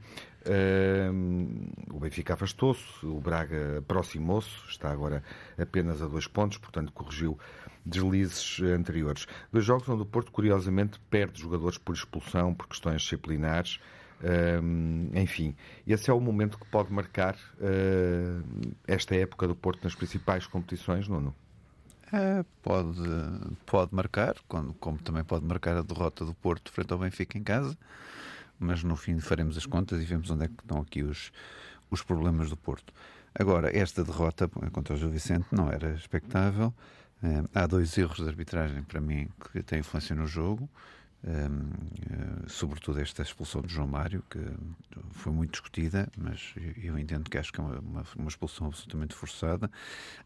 [0.47, 5.23] Uh, o Benfica afastou-se, o Braga aproximou-se, está agora
[5.59, 7.39] apenas a dois pontos, portanto corrigiu
[7.85, 9.27] deslizes anteriores.
[9.53, 13.79] Dois jogos onde o Porto, curiosamente, perde jogadores por expulsão, por questões disciplinares.
[14.21, 15.55] Uh, enfim,
[15.87, 21.07] esse é o momento que pode marcar uh, esta época do Porto nas principais competições,
[21.07, 21.35] Nuno?
[22.15, 23.03] É, pode,
[23.67, 27.77] pode marcar, como também pode marcar a derrota do Porto frente ao Benfica em casa,
[28.57, 31.33] mas no fim faremos as contas e vemos onde é que estão aqui os,
[31.91, 32.95] os problemas do Porto.
[33.35, 36.73] Agora, esta derrota contra o Gil Vicente não era expectável.
[37.21, 40.71] É, há dois erros de arbitragem para mim que têm influência no jogo.
[41.27, 44.39] Uh, sobretudo esta expulsão de João Mário, que
[45.13, 49.71] foi muito discutida, mas eu entendo que acho que é uma, uma expulsão absolutamente forçada,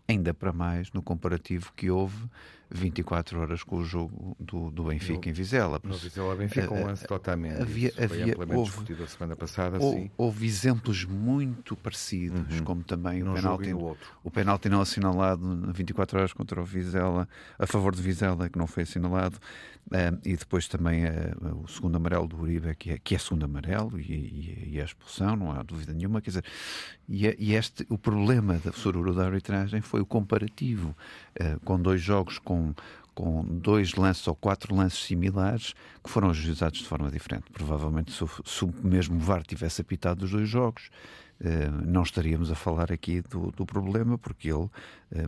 [0.08, 2.28] ainda para mais no comparativo que houve
[2.70, 5.80] 24 horas com o jogo do, do Benfica no, em Vizela.
[5.82, 7.60] No Vizela Benfica, um lance totalmente.
[7.60, 9.78] Havia, havia, houve, discutido a semana passada.
[9.78, 12.64] Houve, houve exemplos muito parecidos, uhum.
[12.64, 13.74] como também o penalti,
[14.22, 17.28] o penalti não assinalado 24 horas contra o Vizela,
[17.58, 19.36] a favor de Vizela, que não foi assinalado,
[19.86, 23.44] uh, e depois também uh, o segundo amarelo do Uribe, que é, que é segundo
[23.44, 26.20] amarelo, e, e, e, a expulsão, não há dúvida nenhuma.
[26.20, 26.44] Quer dizer,
[27.08, 30.94] e, e este, o problema da sururu da arbitragem foi o comparativo,
[31.40, 32.74] uh, com dois jogos com
[33.18, 37.46] com, dois lances ou quatro lances similares que foram ajuizados de forma diferente.
[37.52, 40.88] Provavelmente, se, se o mesmo VAR tivesse apitado os dois jogos,
[41.86, 44.68] não estaríamos a falar aqui do, do problema, porque ele
[45.10, 45.24] eh,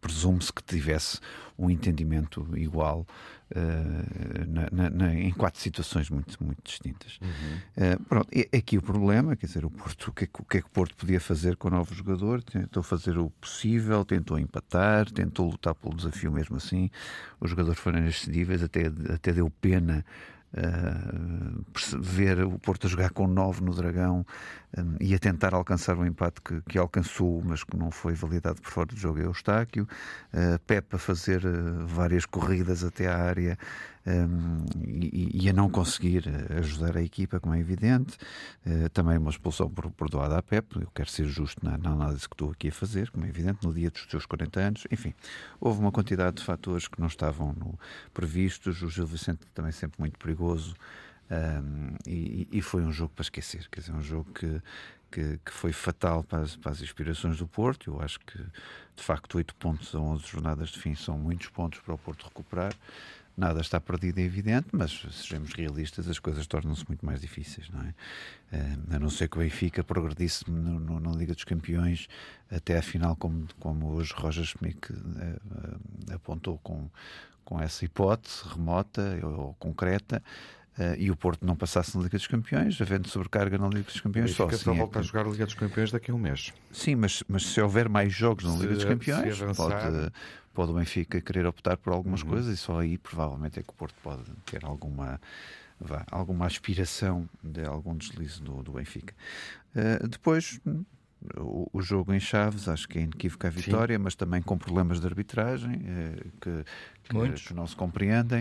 [0.00, 1.20] presume-se que tivesse
[1.56, 3.06] um entendimento igual
[3.54, 7.20] uh, na, na, em quatro situações muito, muito distintas.
[7.20, 7.92] Uhum.
[7.92, 10.58] Uh, pronto, é, aqui o problema, quer dizer, o Porto, o que, é, o que
[10.58, 12.42] é que o Porto podia fazer com o novo jogador?
[12.42, 16.90] Tentou fazer o possível, tentou empatar, tentou lutar pelo desafio mesmo assim.
[17.38, 20.04] Os jogadores foram inexcedíveis, até, até deu pena
[20.54, 21.64] Uh,
[21.98, 24.26] ver o Porto jogar com 9 no Dragão
[24.76, 28.60] um, e a tentar alcançar o empate que, que, alcançou, mas que não foi validado
[28.60, 29.86] por fora do jogo é o Eustáquio.
[30.32, 33.58] Uh, Pepe a fazer uh, várias corridas até à área
[34.06, 36.24] um, e, e, a não conseguir
[36.58, 38.18] ajudar a equipa, como é evidente.
[38.92, 40.80] Também uma expulsão perdoada a Pepe.
[40.80, 43.64] Eu quero ser justo na, na análise que estou aqui a fazer, como é evidente,
[43.64, 44.86] no dia dos seus 40 anos.
[44.90, 45.14] Enfim,
[45.60, 47.78] houve uma quantidade de fatores que não estavam no,
[48.12, 48.82] previstos.
[48.82, 50.74] O Gil Vicente também sempre muito perigoso.
[51.32, 54.60] Um, e, e, foi um jogo para esquecer, quer dizer, um jogo que,
[55.10, 57.90] que, que, foi fatal para as, para as inspirações do Porto.
[57.90, 61.80] Eu acho que, de facto, 8 pontos a 11 jornadas de fim são muitos pontos
[61.80, 62.74] para o Porto recuperar.
[63.34, 67.80] Nada está perdido, é evidente, mas sejamos realistas, as coisas tornam-se muito mais difíceis, não
[67.80, 67.94] é?
[68.94, 72.08] A não ser que o Benfica progredisse no, no, na Liga dos Campeões
[72.50, 76.90] até a final, como, como hoje Roger Schmidt uh, uh, apontou com,
[77.42, 80.22] com essa hipótese remota ou concreta.
[80.78, 84.00] Uh, e o Porto não passasse na Liga dos Campeões, havendo sobrecarga na Liga dos
[84.00, 84.30] Campeões.
[84.30, 85.06] Só, assim só volta é que...
[85.06, 86.52] a jogar a Liga dos Campeões daqui a um mês.
[86.70, 90.12] Sim, mas, mas se houver mais jogos na Liga dos Campeões, pode,
[90.54, 92.30] pode o Benfica querer optar por algumas uhum.
[92.30, 95.20] coisas e só aí provavelmente é que o Porto pode ter alguma
[95.78, 99.14] vá, alguma aspiração de algum deslize do, do Benfica.
[99.74, 100.58] Uh, depois
[101.36, 104.02] o, o, jogo em Chaves, acho que é inequívoca a vitória, Sim.
[104.02, 106.64] mas também com problemas de arbitragem uh, que,
[107.04, 108.40] que, que, não se compreendem.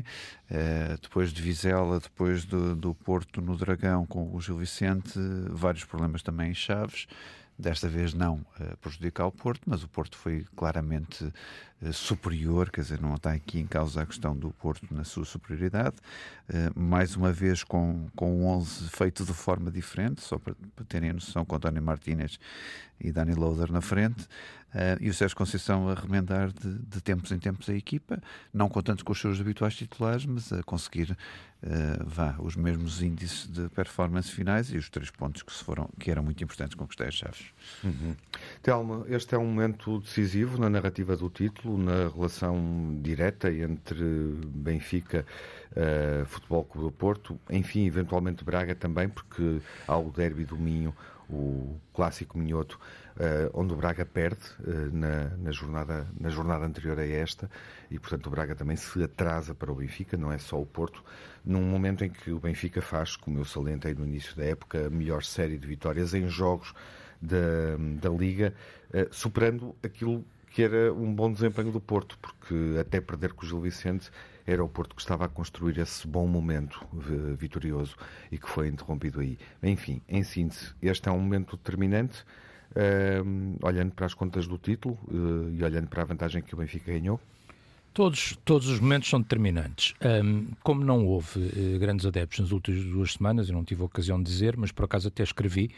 [0.49, 5.83] Uh, depois de Vizela, depois do, do Porto no Dragão com o Gil Vicente, vários
[5.83, 7.07] problemas também em Chaves
[7.57, 11.31] desta vez não uh, prejudicar o Porto, mas o Porto foi claramente
[11.91, 15.95] superior, quer dizer, não está aqui em causa a questão do Porto na sua superioridade,
[16.49, 21.09] uh, mais uma vez com, com 11 feito de forma diferente, só para, para terem
[21.09, 22.39] a noção, com António Martínez
[22.99, 24.27] e Dani Loader na frente,
[24.71, 28.69] Uh, e o Sérgio Conceição a remendar de, de, tempos em tempos a equipa, não
[28.69, 31.17] contando com os seus habituais titulares, mas a conseguir
[32.05, 36.09] vá, os mesmos índices de performance finais e os três pontos que, se foram, que
[36.09, 37.45] eram muito importantes conquistar as chaves.
[37.83, 38.15] Uhum.
[38.63, 44.03] Telma, este é um momento decisivo na narrativa do título, na relação direta entre
[44.47, 45.25] Benfica,
[45.71, 50.93] uh, Futebol Clube do Porto, enfim, eventualmente Braga também, porque há o derby do Minho,
[51.29, 52.79] o clássico minhoto,
[53.15, 57.49] uh, onde o Braga perde uh, na, na, jornada, na jornada anterior a esta,
[57.89, 61.03] e portanto o Braga também se atrasa para o Benfica, não é só o Porto,
[61.43, 64.89] num momento em que o Benfica faz, como eu salientei no início da época, a
[64.89, 66.73] melhor série de vitórias em jogos
[67.21, 68.53] da, da Liga,
[68.93, 73.47] uh, superando aquilo que era um bom desempenho do Porto, porque até perder com o
[73.47, 74.09] Gil Vicente
[74.45, 76.85] era o Porto que estava a construir esse bom momento
[77.37, 77.95] vitorioso
[78.31, 79.37] e que foi interrompido aí.
[79.63, 82.25] Enfim, em síntese, este é um momento determinante
[82.71, 86.57] uh, olhando para as contas do título uh, e olhando para a vantagem que o
[86.57, 87.19] Benfica ganhou?
[87.93, 89.93] Todos, todos os momentos são determinantes.
[90.23, 93.85] Um, como não houve uh, grandes adeptos nas últimas duas semanas, eu não tive a
[93.85, 95.71] ocasião de dizer, mas por acaso até escrevi,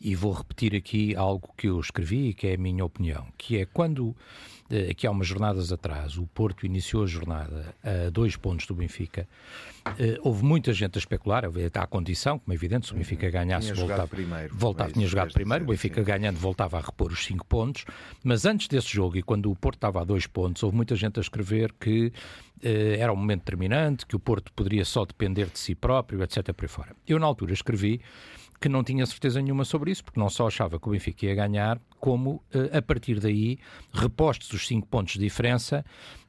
[0.00, 3.58] e vou repetir aqui algo que eu escrevi e que é a minha opinião, que
[3.58, 8.36] é quando, uh, aqui há umas jornadas atrás, o Porto iniciou a jornada a dois
[8.36, 9.28] pontos do Benfica,
[9.86, 13.32] uh, houve muita gente a especular, à condição, como é evidente, se o Benfica uhum.
[13.32, 17.24] ganhasse, tinha voltava, primeiro, voltava, tinha jogado primeiro, o Benfica ganhando voltava a repor os
[17.24, 17.84] cinco pontos,
[18.22, 21.18] mas antes desse jogo e quando o Porto estava a dois pontos, houve muita gente
[21.18, 25.58] a escrever que uh, era um momento determinante, que o Porto poderia só depender de
[25.58, 26.52] si próprio, etc.
[26.52, 26.94] por fora.
[27.06, 28.00] Eu, na altura, escrevi
[28.60, 31.34] que não tinha certeza nenhuma sobre isso, porque não só achava que o Benfica ia
[31.34, 33.58] ganhar, como eh, a partir daí,
[33.92, 35.84] repostos os 5 pontos de diferença,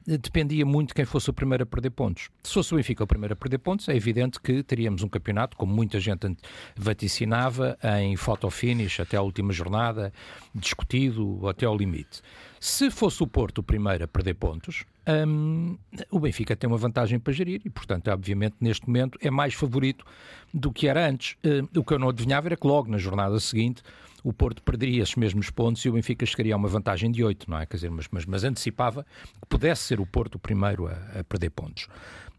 [0.06, 2.30] eh, dependia muito de quem fosse o primeiro a perder pontos.
[2.42, 5.56] Se fosse o Benfica o primeiro a perder pontos, é evidente que teríamos um campeonato,
[5.56, 6.36] como muita gente
[6.76, 10.12] vaticinava, em photo finish até a última jornada,
[10.54, 12.22] discutido até ao limite.
[12.62, 14.84] Se fosse o Porto o primeiro a perder pontos,
[15.26, 15.78] um,
[16.10, 20.04] o Benfica tem uma vantagem para gerir e, portanto, obviamente, neste momento é mais favorito
[20.52, 21.38] do que era antes.
[21.42, 23.82] Uh, o que eu não adivinhava era que logo na jornada seguinte
[24.22, 27.50] o Porto perderia esses mesmos pontos e o Benfica chegaria a uma vantagem de 8,
[27.50, 27.64] não é?
[27.64, 29.06] Quer dizer, mas, mas, mas antecipava
[29.40, 31.88] que pudesse ser o Porto o primeiro a, a perder pontos.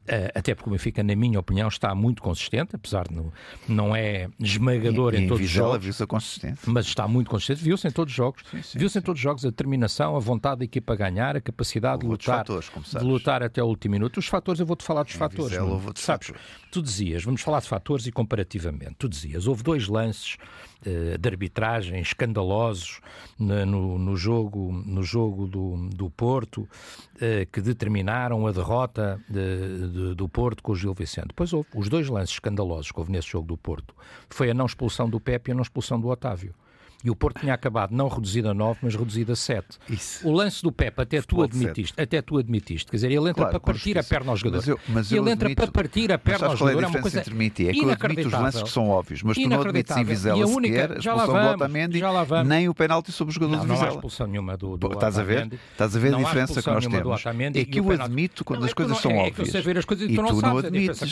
[0.01, 3.31] Uh, até porque o Benfica, na minha opinião, está muito consistente, apesar de não,
[3.67, 5.83] não é esmagador e, em, em todos os jogos.
[5.83, 6.71] viu-se a consistência.
[6.71, 8.43] Mas está muito consistente, viu-se em todos os jogos.
[8.73, 12.01] Viu-se em todos os jogos a determinação, a vontade da equipa a ganhar, a capacidade
[12.01, 14.17] de lutar, fatores, de lutar até o último minuto.
[14.17, 15.51] Os fatores, eu vou-te falar dos em fatores.
[15.51, 16.47] Vizela, sabes, fatores.
[16.71, 18.95] tu dizias, vamos falar de fatores e comparativamente.
[18.97, 20.37] Tu dizias, houve dois lances
[20.83, 22.99] de arbitragem escandalosos
[23.37, 30.15] no, no, jogo, no jogo do, do Porto uh, que determinaram a derrota de, de,
[30.15, 31.27] do Porto com o Gil Vicente.
[31.27, 33.95] Depois houve os dois lances escandalosos que houve nesse jogo do Porto.
[34.29, 36.53] Foi a não expulsão do Pepe e a não expulsão do Otávio.
[37.03, 39.77] E o Porto tinha acabado não reduzido a 9, mas reduzido a 7.
[39.89, 40.27] Isso.
[40.27, 43.51] O lance do Pepe, até tu admitiste, até tu admitiste, quer dizer, ele entra claro,
[43.51, 44.57] para partir a perna ao jogador.
[44.57, 46.83] Mas eu, mas ele entra para partir a perna ao jogador.
[46.83, 49.37] É uma coisa entre mim é que eu admito os lances que são óbvios, mas
[49.37, 52.01] tu não admites em Vizela sequer a expulsão do Otamendi,
[52.45, 53.85] nem o penalti sobre o jogador não, de Vizela.
[53.85, 55.49] Não há expulsão nenhuma do, do Estás a ver?
[55.71, 57.25] Estás a ver a diferença que nós temos?
[57.55, 59.55] É que eu admito quando as coisas são óbvias.
[59.55, 61.11] É e tu não admites.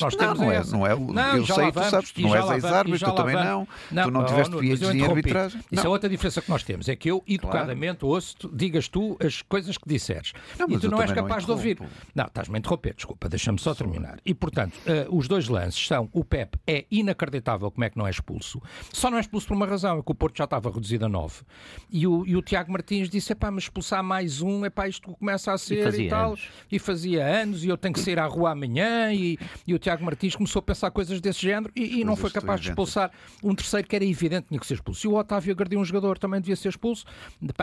[0.71, 1.37] Não, é, não é.
[1.37, 3.67] Eu sei, tu sabes, tu não és ex-árbitro, tu também não.
[3.89, 5.61] Tu não tiveste PhD em arbitragem.
[5.79, 8.15] Isso é outra diferença que nós temos é que eu, educadamente, claro.
[8.15, 10.33] ouço, digas tu as coisas que disseres.
[10.57, 11.79] Não, e tu não és capaz não de ouvir.
[12.13, 14.19] Não, estás-me a interromper, desculpa, deixa-me só terminar.
[14.25, 18.07] E, portanto, uh, os dois lances são: o Pep é inacreditável como é que não
[18.07, 18.61] é expulso.
[18.91, 21.09] Só não é expulso por uma razão, é que o Porto já estava reduzido a
[21.09, 21.41] 9.
[21.89, 24.87] E o, e o Tiago Martins disse: é pá, mas expulsar mais um, é pá,
[24.87, 26.29] isto começa a ser e, e tal.
[26.29, 26.49] Anos.
[26.71, 29.13] E fazia anos, e eu tenho que sair à rua amanhã.
[29.13, 32.29] E, e o Tiago Martins começou a pensar coisas desse género e, e não foi
[32.29, 33.11] capaz de expulsar
[33.43, 35.05] um terceiro que era evidente que tinha que ser expulso.
[35.05, 37.05] E o Otávio agrediu um jogador, também devia ser expulso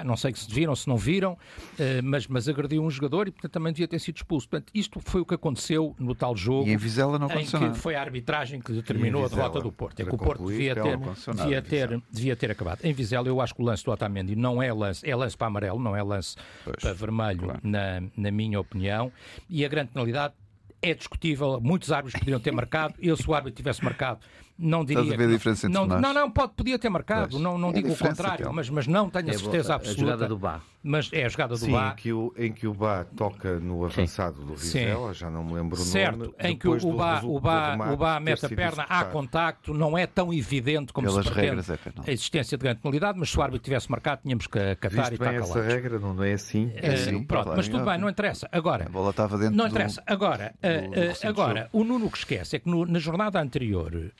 [0.04, 1.36] não sei se viram, se não viram,
[1.78, 4.48] eh, mas, mas agrediu um jogador e portanto, também devia ter sido expulso.
[4.48, 6.68] Portanto, isto foi o que aconteceu no tal jogo.
[6.68, 9.72] E em Vizela não aconteceu em que foi a arbitragem que determinou a derrota do
[9.72, 10.00] Porto.
[10.00, 10.98] É que o Porto devia ter,
[11.34, 12.84] devia, ter, devia ter acabado.
[12.84, 15.48] Em Vizela, eu acho que o lance do Otamendi não é lance, é lance para
[15.48, 17.60] amarelo, não é lance pois, para vermelho, claro.
[17.62, 19.12] na, na minha opinião.
[19.48, 20.34] E a grande penalidade
[20.82, 24.20] é discutível, muitos árbitros poderiam ter marcado, eu se o árbitro tivesse marcado,
[24.58, 25.02] não diria.
[25.02, 27.42] Estás a ver a diferença não, entre não, não, pode, podia ter marcado, pois.
[27.42, 30.02] não, não é digo o contrário, mas, mas não tenho a é certeza a, absoluta.
[30.02, 30.62] A jogada do Bar.
[30.82, 31.90] Mas é a jogada do Sim, Bá.
[31.90, 34.46] Em que o, em que o Bá toca no avançado Sim.
[34.46, 36.30] do Vizela, já não me lembro certo, o nome.
[36.30, 39.98] Certo, em que o Bá, o Bá, o Bá mete a perna, há contacto, não
[39.98, 41.62] é tão evidente como Pelas se pretende
[42.06, 45.10] é a existência de grande penalidade, mas se o árbitro tivesse marcado, tínhamos que acatar
[45.10, 46.70] e estar bem essa regra, não é assim?
[46.76, 48.48] É, assim pronto, claro, mas tudo bem, não interessa.
[48.52, 50.02] Agora, a bola estava dentro não interessa.
[50.06, 54.12] Agora, do, uh, agora o Nuno que esquece é que na jornada anterior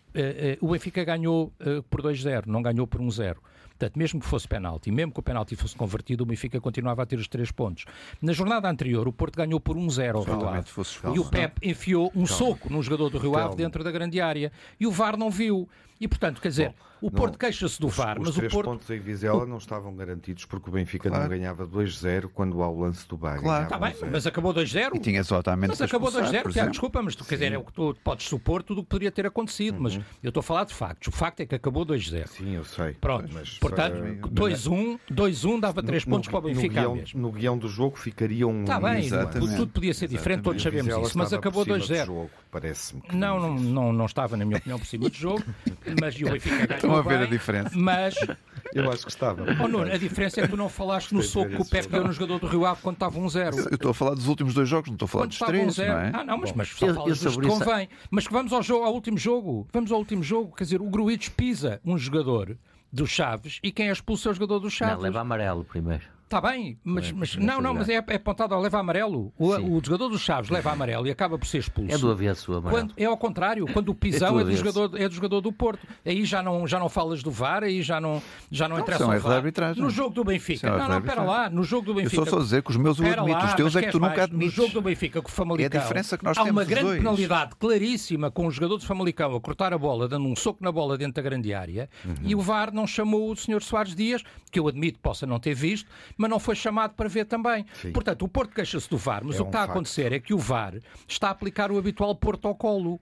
[0.61, 1.53] o Benfica ganhou
[1.91, 3.37] por 2-0, não ganhou por 1-0.
[3.79, 7.07] Portanto, mesmo que fosse penalti, mesmo que o penalti fosse convertido, o Benfica continuava a
[7.07, 7.85] ter os três pontos.
[8.23, 10.71] Na jornada anterior, o Porto ganhou por 1-0 ao Rio Ave.
[11.15, 14.51] E o Pep enfiou um soco num jogador do Rio Ave dentro da grande área.
[14.81, 15.69] E o VAR não viu.
[16.01, 18.71] E, portanto, quer dizer, Bom, o Porto queixa-se do VAR, os, mas os o Porto...
[18.71, 19.47] pontos em Vizela o...
[19.47, 21.25] não estavam garantidos porque o Benfica claro.
[21.25, 23.65] não ganhava 2-0 quando ao lance do VAR claro.
[23.65, 24.95] Está bem, mas acabou 2-0.
[24.95, 27.73] E tinha exatamente Mas acabou 2-0, Tiago, desculpa, mas tu, quer dizer, é o que
[27.73, 29.83] tu podes supor tudo o que poderia ter acontecido, uhum.
[29.83, 31.09] mas eu estou a falar de factos.
[31.09, 32.27] O facto é que acabou 2-0.
[32.27, 32.93] Sim, eu sei.
[32.95, 33.97] Pronto, mas, portanto,
[34.31, 38.47] 2-1 2-1 dava 3 pontos para o Benfica no guião, no guião do jogo ficaria
[38.47, 38.61] um...
[38.61, 39.09] Está bem,
[39.57, 42.29] tudo podia ser diferente, todos sabemos isso, mas acabou 2-0.
[42.57, 43.03] Parece-me.
[43.13, 45.45] Não, não, não, não estava, na minha opinião, por cima do jogo,
[46.01, 47.71] mas o Benfica ganhou ver a diferença.
[47.75, 48.15] Mas.
[48.73, 49.45] Eu acho que estava.
[49.63, 52.05] Oh, Nuno, a diferença é que tu não falaste no soco que o Pepe deu
[52.05, 53.55] no jogador do Rio Ave quando estava 1-0.
[53.55, 55.39] Um eu estou a falar dos últimos dois jogos, não estou a falar quando dos
[55.39, 55.79] três.
[55.79, 56.13] Um não é?
[56.15, 57.89] Ah, não, mas, mas só falas dos que convém.
[58.11, 59.69] Mas que vamos ao, jogo, ao último jogo.
[59.71, 60.57] Vamos ao último jogo.
[60.57, 62.57] Quer dizer, o Gruites pisa um jogador
[62.91, 64.97] do Chaves e quem é expulso é o jogador do Chaves.
[64.97, 66.16] Não, leva amarelo primeiro.
[66.27, 69.33] Está bem, mas, É, mas não não, mas é, é apontado ao leva amarelo.
[69.39, 71.95] O, o jogador dos Chaves leva amarelo e acaba por ser expulso.
[71.95, 72.71] É do avesso amarelo.
[72.89, 75.41] Quando, é ao contrário, quando o pisão É do é, do jogador, é do jogador
[75.41, 75.87] do Porto.
[76.05, 79.05] Aí já não, já não falas do VAR, aí já não, já não Não, interessa
[79.05, 79.37] é o VAR.
[79.37, 79.81] arbitragem.
[79.81, 80.67] No jogo do é Benfica.
[80.67, 81.49] erro Não, não, espera lá.
[81.49, 82.17] No jogo do Eu Benfica.
[82.17, 84.01] só estou a dizer que os meus eu admito, lá, os teus é que tu
[84.01, 84.23] nunca mais?
[84.25, 84.57] admites.
[84.57, 85.79] No jogo do Benfica com o Famalicão.
[85.79, 86.99] É a diferença que nós há uma temos os grande dois.
[86.99, 90.73] penalidade claríssima com o jogador do Famalicão a cortar a bola, dando um soco na
[90.73, 92.15] bola dentro da grande área, Uhum.
[92.25, 93.63] e o VAR não chamou o Sr.
[93.63, 97.25] Soares Dias, que eu admito possa não ter visto, mas não foi chamado para ver
[97.27, 97.65] também.
[97.93, 99.71] Portanto, o Porto queixa-se do VAR, mas É o que um está a facto.
[99.73, 100.75] acontecer é que o VAR
[101.07, 103.01] está a aplicar o habitual protocolo.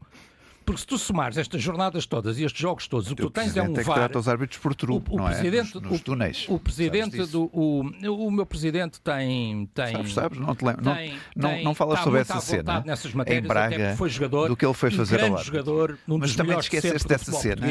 [0.64, 3.30] Porque se tu somares estas jornadas todas e estes jogos todos, o que O tu
[3.30, 3.98] tens é um presidente é que VAR.
[3.98, 5.32] trata os árbitros por truque, o, o não é?
[5.32, 6.46] presidente, Nos, nos o- túneis.
[6.48, 7.50] O presidente do.
[7.52, 7.80] O,
[8.26, 9.66] o meu presidente tem.
[9.74, 10.38] tem Sabes, sabes?
[10.38, 10.84] Não, te lembro.
[10.84, 13.96] não, tem- não, tem- não falas está sobre essa cena nessas em matérias, até Braga
[13.96, 17.32] foi jogador, do que ele foi fazer ao jogador, um Mas também te do dessa
[17.32, 17.66] cena.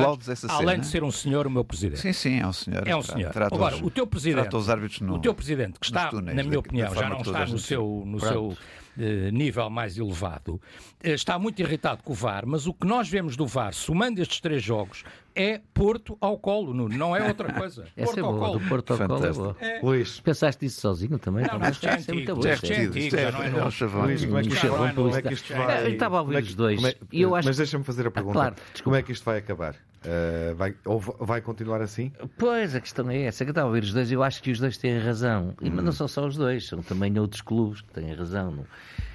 [0.00, 0.78] Aplaudes essa além cena.
[0.78, 2.00] de ser um senhor, o meu presidente.
[2.00, 2.86] Sim, sim, é um senhor.
[2.86, 3.32] É um senhor.
[3.32, 6.02] trata Agora, os- o teu presidente, Trata os árbitros no, o teu presidente, que está,
[6.02, 8.32] nos túneis na minha opinião, já não está no seu, no Pronto.
[8.32, 8.56] seu
[8.98, 10.60] eh, nível mais elevado,
[11.02, 14.40] está muito irritado com o VAR, mas o que nós vemos do VAR, somando estes
[14.40, 15.02] três jogos,
[15.34, 17.86] é Porto ao colo, Nuno, não é outra coisa.
[17.96, 18.58] Essa é Porto ao boa, colo.
[18.58, 19.56] do Porto ao colo é Fantástico.
[19.60, 19.80] boa.
[19.94, 21.46] Luís, Pensaste nisso sozinho também?
[21.46, 23.66] Não, não, isto é é muito é antigo, é- já não é é novo.
[23.66, 24.02] um chavão.
[24.02, 25.34] Luís, como é que Um isto como é que publicitário.
[25.34, 26.84] isto vai- Eu estava a ouvir é os dois.
[26.84, 28.34] é- E eu acho Mas deixa-me fazer a pergunta.
[28.34, 29.74] claro, como é que isto vai acabar?
[30.02, 32.10] Uh, vai, ou va- vai continuar assim?
[32.38, 34.50] Pois, a questão é essa, que eu estava a ouvir os dois, eu acho que
[34.50, 35.54] os dois têm razão.
[35.60, 35.72] E, Hum.
[35.74, 38.50] Mas não são só os dois, são também outros clubes que têm razão.
[38.50, 39.09] Não- eh,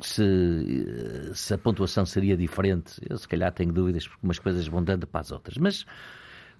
[0.00, 4.66] se, eh, se a pontuação seria diferente, eu se calhar tenho dúvidas, porque umas coisas
[4.68, 5.56] vão dando para as outras.
[5.56, 5.86] Mas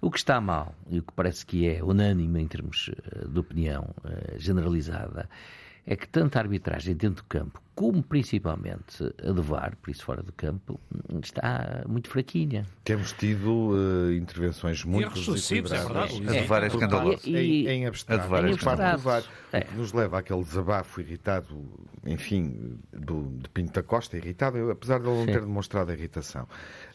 [0.01, 3.39] o que está mal, e o que parece que é unânime em termos eh, de
[3.39, 5.29] opinião eh, generalizada,
[5.85, 10.03] é que tanto a arbitragem dentro do campo, como principalmente a do VAR, por isso
[10.05, 10.79] fora do campo,
[11.23, 12.63] está muito fraquinha.
[12.83, 15.87] Temos tido uh, intervenções muito é desequilibradas.
[15.87, 16.29] verdade.
[16.29, 16.41] A É.
[16.41, 17.27] de VAR é escandalosa.
[17.27, 19.03] E- Em, e- em abstrato, A de VAR é escandaloso.
[19.03, 19.59] VAR, É.
[19.61, 21.57] o que nos leva àquele desabafo irritado,
[22.05, 25.31] enfim, do, de Pinto da Costa, irritado, eu, apesar de ele não Sim.
[25.31, 26.47] ter demonstrado irritação,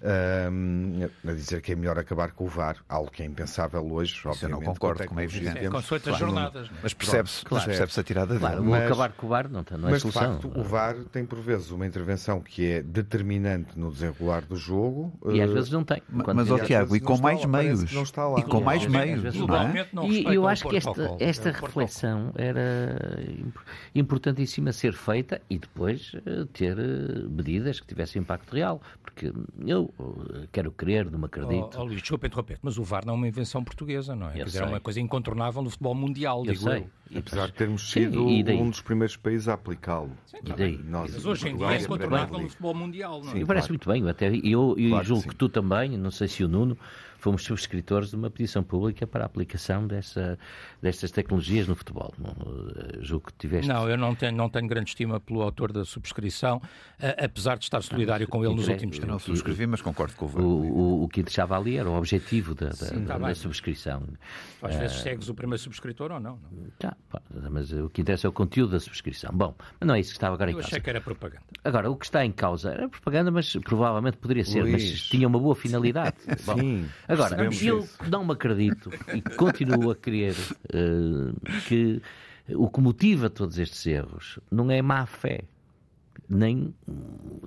[0.02, 4.20] Ahm, a dizer que é melhor acabar com o VAR, algo que é impensável hoje,
[4.24, 4.58] eu obviamente.
[4.60, 5.58] não concordo, com a como é evidente.
[5.58, 6.68] É consoante as Claro, jornadas.
[6.68, 6.70] é?
[6.82, 7.64] Mas percebe-se Claro.
[7.64, 8.68] percebe a tirada Claro, dele.
[8.68, 10.36] o Mas- acabar com o VAR não, não é Mas, solução.
[10.36, 10.75] de facto, o VAR
[11.12, 15.12] tem, por vezes, uma intervenção que é determinante no desenrolar do jogo.
[15.26, 16.02] E às eh, vezes não tem.
[16.08, 17.84] Mas, ó Tiago, e com mais meios.
[17.84, 18.40] que não está lá.
[18.40, 20.08] E com mais meios, não é?
[20.08, 22.98] E eu o acho que esta, esta É o reflexão era
[23.38, 23.56] imp-
[23.94, 28.80] importantíssima ser feita e depois eh, ter eh, medidas que tivessem impacto real.
[29.02, 29.32] Porque
[29.66, 29.92] eu
[30.52, 31.70] quero crer, não me acredito.
[31.76, 34.32] Oh, oh, Luís, desculpa interromper, mas o VAR não é uma invenção portuguesa, não é?
[34.32, 36.80] Quer dizer, é uma coisa incontornável no futebol mundial, eu digo sei.
[36.80, 36.90] eu.
[37.08, 38.60] E Apesar de termos Sim, sido e daí?
[38.60, 40.10] um dos primeiros países a aplicá-lo.
[40.56, 40.80] E daí?
[40.88, 42.48] Nós, Mas hoje em dia é no League.
[42.48, 43.32] futebol mundial, não é?
[43.34, 43.46] Sim.
[43.46, 43.72] Parece claro.
[43.72, 45.28] muito bem, eu até e eu, eu Claro que julgo sim.
[45.28, 46.76] que tu também, não sei se o Nuno,
[47.18, 50.38] fomos subscritores de uma petição pública para a aplicação dessa,
[50.82, 52.12] destas tecnologias no futebol.
[52.18, 53.68] Não, eh, julgo que tiveste.
[53.68, 56.60] Não, eu não tenho, não tenho grande estima pelo autor da subscrição,
[57.00, 59.24] a- apesar de estar solidário com ele nos últimos Eu não tempos.
[59.24, 60.42] subscrevi, mas concordo com o O, VAR.
[60.44, 64.02] o, o que interessava ali era o objetivo da, da, Sim, tá da subscrição.
[64.62, 66.38] Às vezes segues o primeiro subscritor ou não.
[66.50, 66.66] não.
[66.78, 66.96] Tá,
[67.50, 69.30] mas o que interessa é o conteúdo da subscrição.
[69.32, 70.68] Bom, mas não é isso que estava agora em Eu causa.
[70.68, 71.42] achei que era propaganda.
[71.64, 75.02] Agora, o que está em causa era propaganda, mas provavelmente poderia ser, mas Luís.
[75.08, 76.16] tinha uma boa finalidade.
[76.44, 76.88] Bom, Sim,
[77.24, 77.98] agora, eu isso.
[78.08, 80.34] não me acredito e continuo a crer
[80.72, 81.32] eh,
[81.68, 82.02] que
[82.54, 85.40] o que motiva todos estes erros não é má fé.
[86.28, 86.74] Nem,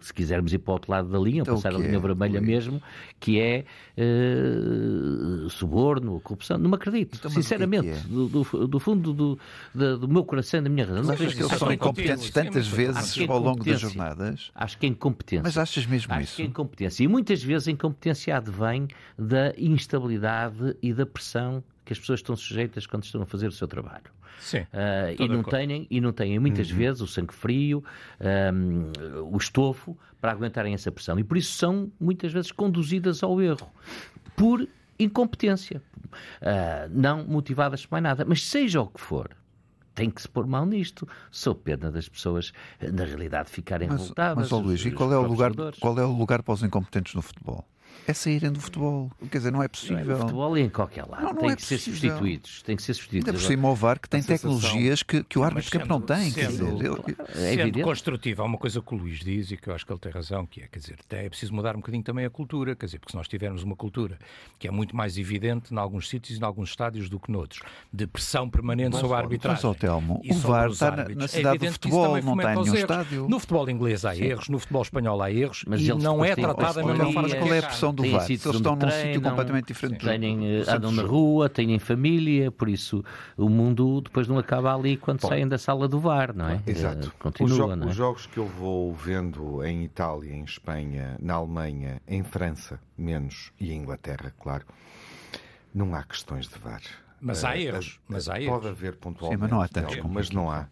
[0.02, 2.40] se quisermos ir para o outro lado da linha, Então, passar a linha é, vermelha
[2.42, 2.82] mesmo,
[3.20, 3.66] que é
[3.98, 6.58] eh, suborno, corrupção.
[6.58, 7.96] Não me acredito, Então, é que sinceramente, é?
[8.08, 9.40] do, do- do fundo do,
[9.74, 11.02] da- do meu coração e da minha razão.
[11.04, 11.48] Não Mas achas acredito.
[11.48, 14.52] que eles São incompetentes, tantas vezes Acho é ao longo das jornadas?
[14.56, 15.44] Acho que é incompetência.
[15.44, 16.36] Mas achas mesmo Acho isso?
[16.38, 17.04] que é incompetência.
[17.04, 22.36] E muitas vezes a incompetência advém da instabilidade e da pressão que as pessoas estão
[22.36, 24.04] sujeitas quando estão a fazer o seu trabalho.
[24.40, 24.64] Sim.
[24.72, 27.84] Ah, Estou e, não têm, e não têm muitas vezes o sangue frio,
[28.20, 28.92] ahm,
[29.34, 31.18] o estofo para aguentarem essa pressão.
[31.18, 33.68] E por isso são muitas vezes conduzidas ao erro
[34.36, 34.68] por
[35.00, 35.82] incompetência,
[36.42, 38.24] Ah, não motivadas por mais nada.
[38.24, 39.32] Mas seja o que for,
[39.96, 41.08] tem que se pôr mal nisto.
[41.32, 44.38] Sou pena das pessoas, na realidade, ficarem Mas, revoltadas.
[44.38, 47.16] mas os- Luís, e qual é, o lugar, qual é o lugar para os incompetentes
[47.16, 47.66] no futebol?
[48.10, 49.12] É saírem do futebol.
[49.30, 50.18] Quer dizer, não é Não é possível.
[50.18, 51.22] futebol e em qualquer lado.
[51.24, 52.00] Não, não tem é que ser possível.
[52.10, 52.62] substituídos.
[52.64, 53.28] Tem que ser substituídos.
[53.30, 55.88] Ainda por cima o VAR que tem tecnologias que, que o árbitro Mas de campo
[55.88, 56.32] não sendo- tem.
[56.32, 57.84] Quer sendo- dizer, ele- É Sendo evidente.
[57.84, 60.12] construtivo, há uma coisa que o Luís diz e que eu acho que ele tem
[60.12, 62.86] razão, que é, quer dizer, até é preciso mudar um bocadinho também a cultura, quer
[62.88, 64.18] dizer, porque se nós tivermos uma cultura
[64.58, 67.62] que é muito mais evidente em alguns sítios e em alguns estádios do que noutros,
[67.94, 69.64] de pressão permanente sobre a arbitragem.
[69.70, 72.22] mas, Telmo, o VAR os está na- árbitros, na é cidade do que isso futebol,
[72.22, 73.30] não está em nenhum estádio.
[73.30, 76.76] No futebol inglês há erros, no futebol espanhol há erros Mas e não é tratado
[76.76, 77.72] da mesma forma que qual é a cá.
[78.00, 78.22] Do têm VAR.
[78.22, 80.00] sítios Eles estão num sítio completamente diferente.
[80.00, 81.14] do- têm, eh, do centro andam na jogo.
[81.16, 83.04] rua, têm família, por isso
[83.38, 85.28] o mundo depois não acaba ali quando Bom.
[85.28, 86.62] saem da sala do VAR, não é?
[86.66, 87.08] Exato.
[87.08, 87.90] Eh, Os, Continua, jo- não é?
[87.90, 93.52] os jogos que eu vou vendo em Itália, em Espanha, na Alemanha, em França, menos,
[93.60, 94.66] e em Inglaterra, claro,
[95.74, 96.82] não há questões de VAR.
[97.22, 98.66] Mas há Eh, erros, eh, mas há Pode erros.
[98.66, 99.42] haver pontualmente.
[99.42, 100.68] mas não há tantos Mas não há.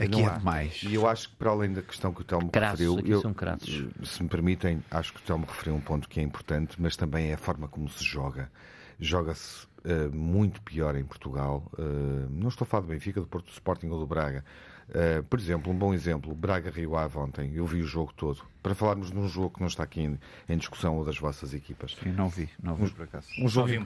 [0.00, 0.38] Aqui Não é há.
[0.38, 0.80] demais.
[0.82, 3.34] E eu acho que, para além da questão que o Telmo Crassos, referiu, eu- são
[3.34, 3.84] crassos.
[4.04, 7.30] se me permitem, acho que o Telmo referiu um ponto que é importante, mas também
[7.30, 8.50] é a forma como se joga.
[8.98, 11.70] Joga-se eh, muito pior em Portugal.
[11.78, 11.82] Eh,
[12.30, 14.44] não estou a falar do Benfica, do Porto do Sporting ou do Braga.
[14.92, 18.42] Eh, por exemplo, um bom exemplo, Braga-Rio Ave ontem, eu vi o jogo todo.
[18.62, 21.54] Para falarmos de um jogo que não está aqui em, em discussão ou das vossas
[21.54, 21.96] equipas.
[22.02, 23.28] Sim, não vi, não vi por acaso.
[23.38, 23.84] Um jogo um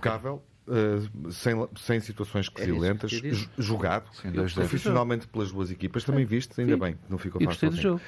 [0.69, 3.51] eh, sem, sem situações quesilhentas, isso que eu ia dizer.
[3.57, 6.05] ju- jogado Sim, profissionalmente pelas duas equipas.
[6.05, 6.81] Também viste, ainda Vi.
[6.81, 7.69] bem, não ficou E fácil.
[7.69, 7.81] assim.
[7.81, 8.01] jogo.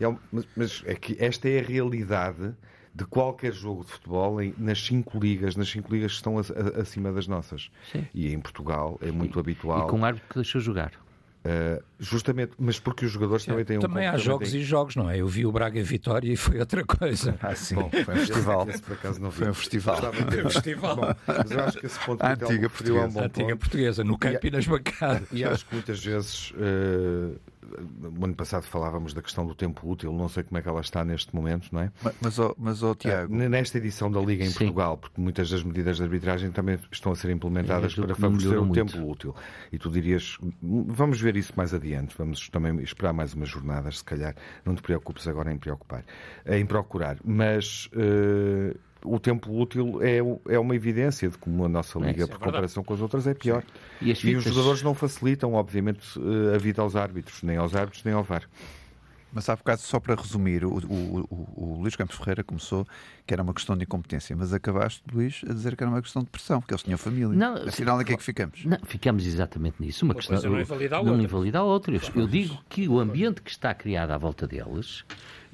[0.00, 2.54] É mas, mas é que esta é a realidade
[2.94, 6.42] de qualquer jogo de futebol em- nas cinco ligas, nas cinco ligas que estão a-
[6.42, 7.68] a- acima das nossas.
[7.90, 8.06] Sim.
[8.14, 9.86] E em Portugal é muito habitual.
[9.88, 10.92] E com um árbitro que deixou jogar.
[11.46, 15.10] Eh, justamente, mas porque os jogadores também têm um Também há jogos e jogos, não
[15.10, 15.18] é?
[15.20, 17.34] Eu vi o Braga Vitória e foi outra coisa.
[17.44, 18.68] Ah, sim, Bom, foi um festival.
[18.70, 19.30] Esse, por acaso não.
[19.30, 20.00] Foi um festival.
[20.10, 20.42] De ver.
[20.44, 20.96] festival.
[20.96, 23.58] Bom, mas eu acho que esse ponto A antiga é um bom A antiga ponto.
[23.58, 25.28] portuguesa, no campo e nas bancadas.
[25.30, 27.36] E acho que muitas vezes, eh,
[28.20, 30.80] o ano passado falávamos da questão do tempo útil, não sei como é que ela
[30.80, 31.92] está neste momento, não é?
[32.02, 34.58] Mas, mas, ó, mas ó, Tiago, Eh, Nesta edição da Liga em Sim.
[34.66, 38.58] Portugal, porque muitas das medidas de arbitragem também estão a ser implementadas É, para favorecer
[38.58, 39.34] o melhorou tempo útil.
[39.72, 44.04] E tu dirias, vamos ver isso mais adiante, vamos também esperar mais umas jornadas, se
[44.04, 44.34] calhar.
[44.64, 46.04] Não te preocupes agora em preocupar,
[46.46, 47.16] em procurar.
[47.24, 50.18] Mas eh, o tempo útil é,
[50.54, 52.44] é uma evidência de como a nossa Liga, isso é por verdade.
[52.52, 53.62] comparação com as outras, é pior.
[54.00, 57.56] E as E os fitas- jogadores não facilitam, obviamente, eh, a vida aos árbitros, nem
[57.58, 58.42] aos árbitros, nem ao VAR.
[59.34, 62.86] Mas há bocado, só para resumir, o, o, o, o Luís Campos Ferreira começou
[63.26, 66.22] que era uma questão de incompetência, mas acabaste, Luís, a dizer que era uma questão
[66.22, 67.28] de pressão, porque eles tinham família.
[67.36, 68.64] Não, Afinal, em que é que ficamos?
[68.64, 70.04] Não, ficamos exatamente nisso.
[70.04, 71.24] Uma, Uma questão, não invalida a não outra.
[71.24, 71.96] invalida a outra.
[71.96, 75.04] Eu, eu digo que o ambiente que está criado à volta deles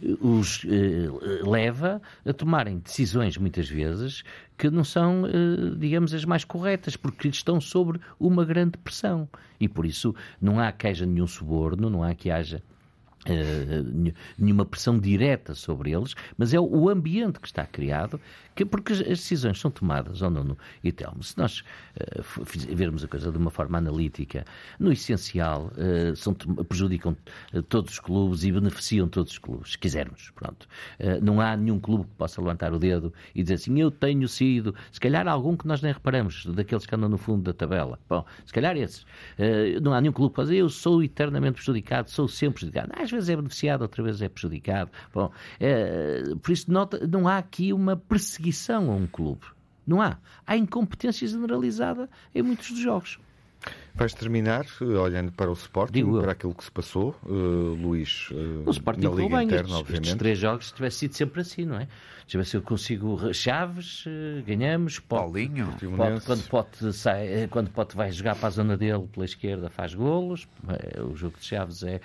[0.03, 1.09] eh, os eh,
[1.49, 4.25] leva a tomarem decisões, muitas vezes,
[4.59, 9.29] que não são, eh, digamos, as mais corretas, porque estão sobre uma grande pressão.
[9.59, 12.63] E por isso não há que haja nenhum suborno, não há que haja
[13.27, 18.21] eh, nenhu- nenhuma pressão direta sobre eles, mas é o- ambiente que está criado,
[18.55, 21.63] que, porque as decisões são tomadas, ou não, e Telmo, se nós
[22.45, 24.45] fiz- vermos a coisa de uma forma analítica,
[24.79, 27.17] no essencial, eh, são, prejudicam
[27.69, 30.67] todos os clubes e beneficiam todos os clubes, se quisermos, pronto.
[31.23, 34.75] Não há nenhum clube que possa levantar o dedo e dizer assim, eu tenho sido,
[34.91, 38.25] se calhar algum que nós nem reparamos, daqueles que andam no fundo da tabela, bom,
[38.45, 39.05] se calhar esses,
[39.83, 43.10] não há nenhum clube que possa dizer, eu sou eternamente prejudicado, sou sempre prejudicado, às
[43.11, 47.73] vezes é beneficiado, outra vez é prejudicado, bom, eh, por isso nota, não há aqui
[47.73, 49.43] uma perseguição a um clube,
[49.87, 53.19] não há, há incompetência generalizada em muitos dos jogos.
[53.95, 58.29] Vais terminar eh, olhando para o Sporting, Digo para aquilo que se passou, eh, Luís,
[58.33, 59.47] eh, O Sporting na Liga bem.
[59.47, 60.19] Interna, estes, estes obviamente.
[60.19, 61.87] três jogos se tivesse sido sempre assim, não é?
[62.31, 63.35] Deixa eu ver se eu consigo.
[63.35, 65.01] Chaves, eh, ganhamos.
[65.01, 65.67] Pote, Paulinho,
[65.97, 69.69] Pote, quando, Pote sai, eh, quando Pote vai jogar para a zona dele pela esquerda,
[69.69, 70.47] faz golos.
[70.69, 72.01] Eh, O jogo de Chaves é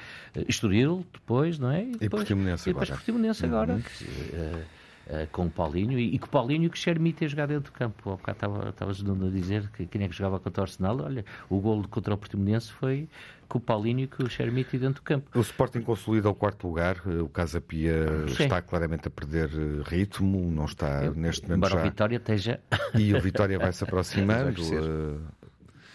[0.47, 1.83] Estoril, depois, não é?
[1.83, 2.97] E depois, Portimonense e depois agora.
[2.97, 3.79] Portimonense agora.
[3.79, 4.05] que,
[4.35, 4.63] eh,
[5.07, 7.47] eh, com o Paulinho e, e que o Paulinho e que o Xermite a jogar
[7.47, 8.11] dentro do campo.
[8.11, 10.99] Há bocado estava, estava ajudando a dizer que quem é que jogava contra o Arsenal.
[11.01, 13.07] Olha, o golo contra o Portimonense foi
[13.47, 15.29] com o Paulinho e com o Xermite dentro do campo.
[15.37, 18.43] O Sporting consolida o quarto lugar, eh, o Casa Pia Sim.
[18.43, 21.83] está claramente a perder eh, ritmo, não está neste momento Embora o já.
[21.83, 22.59] Vitória esteja.
[22.95, 24.61] E o Vitória vai se aproximando.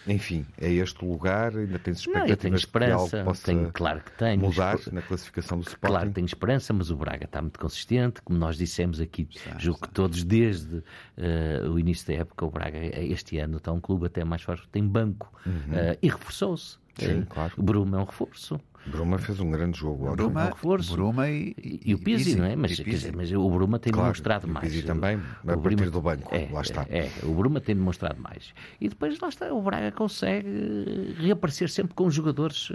[0.07, 3.23] Enfim, é este lugar, ainda tens Não, eu tenho expectativas de que esperança.
[3.23, 4.41] possa Tenho, claro que tenho.
[4.41, 5.87] mudar na classificação do Sporting.
[5.93, 9.27] Claro que tenho esperança, mas o Braga está muito consistente, como nós dissemos aqui,
[9.57, 10.83] julgo que todos desde
[11.17, 14.41] eh, o início da época, o Braga eh, este ano está um clube até mais
[14.41, 15.31] forte, tem banco
[15.71, 16.77] eh, e reforçou-se.
[17.01, 17.07] Uhum.
[17.07, 17.53] Sim, claro.
[17.57, 18.59] O Bruma é um reforço.
[18.85, 20.09] Bruma fez um grande jogo.
[20.15, 20.91] Bruma, um reforço.
[20.93, 21.55] Bruma e,
[21.85, 22.55] E, o Pizzi, Pizzi, não é?
[22.55, 24.67] Mas, e quer dizer, mas o Bruma tem Claro, demonstrado e o mais.
[24.67, 26.85] Pizzi O- também, a o partir do banco, lá está.
[26.89, 28.53] É, é, o Bruma tem demonstrado mais.
[28.79, 32.69] E depois lá está, o Braga consegue eh, reaparecer sempre com jogadores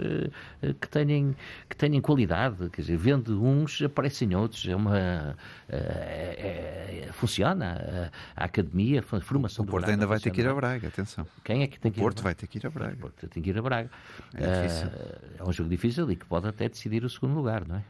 [0.61, 1.35] eh, que, tenham,
[1.69, 2.69] que tenham qualidade.
[2.69, 4.65] Quer dizer, vendo uns, aparecem outros.
[4.67, 5.35] É uma.
[5.69, 7.77] eh, é- é- funciona.
[7.81, 10.53] eh, A, academia, a formação O do Porto Braga ainda vai ter que ir a.
[10.53, 11.25] Braga, atenção.
[11.43, 12.93] Quem é que tem que O ir a Porto vai ter que ir a Braga.
[12.93, 13.89] O Porto tem que ir a Braga.
[14.33, 14.89] É difícil.
[15.39, 17.83] É um jogo difícil e que pode até decidir o segundo lugar, não é?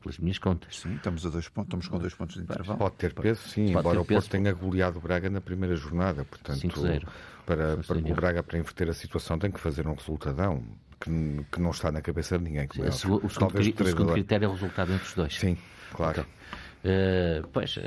[0.00, 0.80] Pelas minhas contas.
[0.80, 2.78] Sim, estamos, a dois pontos, estamos com dois pontos de intervalo.
[2.78, 4.04] Pode ter peso, sim, Pode embora o.
[4.04, 6.24] Porto tenha goleado o Braga na primeira jornada.
[6.24, 7.06] Portanto, 5-0.
[7.46, 10.64] para, para o Braga, para inverter a situação, tem que fazer um resultadão
[11.00, 12.62] que, que não está na cabeça de ninguém.
[12.62, 12.92] é O óbvio.
[12.92, 15.38] segundo, o segundo o segundo critério é o resultado entre os dois.
[15.38, 15.56] Sim,
[15.92, 16.26] claro.
[16.84, 17.80] Uh, pois, uh,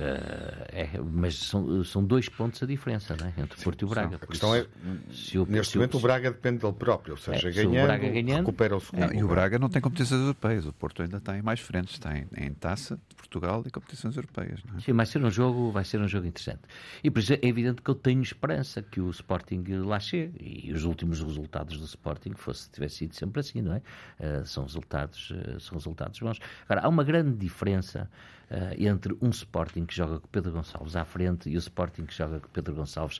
[0.69, 3.33] é, mas são, são dois pontos a diferença não é?
[3.37, 4.15] entre o Porto e o Braga.
[4.21, 7.51] A questão é, o, neste momento, o, o Braga depende dele próprio, ou seja, é,
[7.51, 9.07] ganhando, o Braga ganhando, recupera o segundo.
[9.07, 12.25] Não, e o Braga não tem competições europeias, o Porto ainda tem mais frentes, tem
[12.37, 14.61] em taça de Portugal e competições europeias.
[14.63, 14.79] Não é?
[14.79, 16.61] Sim, vai ser um jogo, vai ser um jogo interessante.
[17.03, 20.71] E por isso é evidente que eu tenho esperança que o Sporting lá chegue e
[20.71, 23.81] os últimos resultados do Sporting fosse tivesse sido sempre assim, não é?
[24.19, 26.39] Uh, são resultados, são resultados bons.
[26.63, 28.09] Agora há uma grande diferença
[28.49, 32.13] uh, entre um Sporting que joga com Pedro Gonçalves à frente e o Sporting que
[32.13, 33.19] joga com Pedro Gonçalves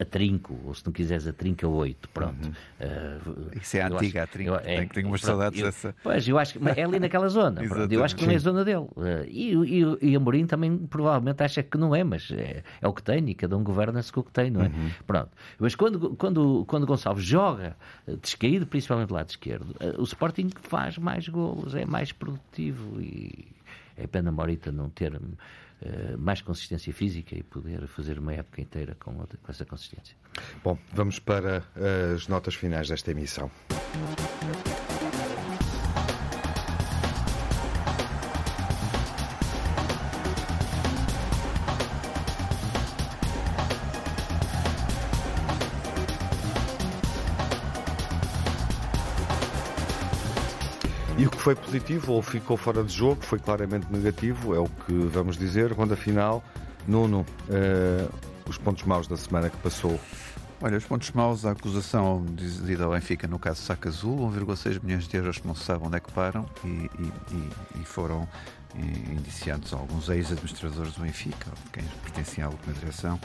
[0.00, 2.46] a trinco, ou se não quiseres a trinca 8, pronto.
[2.46, 2.52] Uhum.
[2.80, 5.94] Uh, Isso é a antiga, acho, a trinco, é, tenho, tenho umas saudades eu, dessa.
[6.02, 8.38] Pois, eu acho que é ali naquela zona, pronto, eu acho que não é a
[8.38, 8.86] zona dele.
[8.96, 12.92] Uh, e, e, e Amorim também provavelmente acha que não é, mas é, é o
[12.92, 14.68] que tem e cada um governa-se com o que tem, não é?
[14.68, 14.90] Uhum.
[15.06, 15.30] Pronto.
[15.58, 17.76] Mas quando, quando, quando Gonçalves joga
[18.22, 23.57] descaído, principalmente do lado esquerdo, uh, o Sporting faz mais golos, é mais produtivo e
[23.98, 28.96] é pena Morita não ter uh, mais consistência física e poder fazer uma época inteira
[28.98, 30.16] com, outra, com essa consistência.
[30.62, 31.64] Bom, vamos para
[32.14, 33.50] as notas finais desta emissão.
[51.48, 55.74] Foi positivo ou ficou fora de jogo foi claramente negativo, é o que vamos dizer,
[55.74, 56.44] quando afinal,
[56.86, 58.10] Nuno, uh,
[58.46, 59.98] os pontos maus da semana que passou.
[60.60, 65.06] Olha, os pontos maus, a acusação dizida ao Benfica no caso Saca Azul, 1,6 milhões
[65.06, 68.28] de euros que não se sabe onde é que param e, e, e foram
[68.76, 73.18] indiciados alguns ex-administradores do Benfica, quem pertencia à última direção,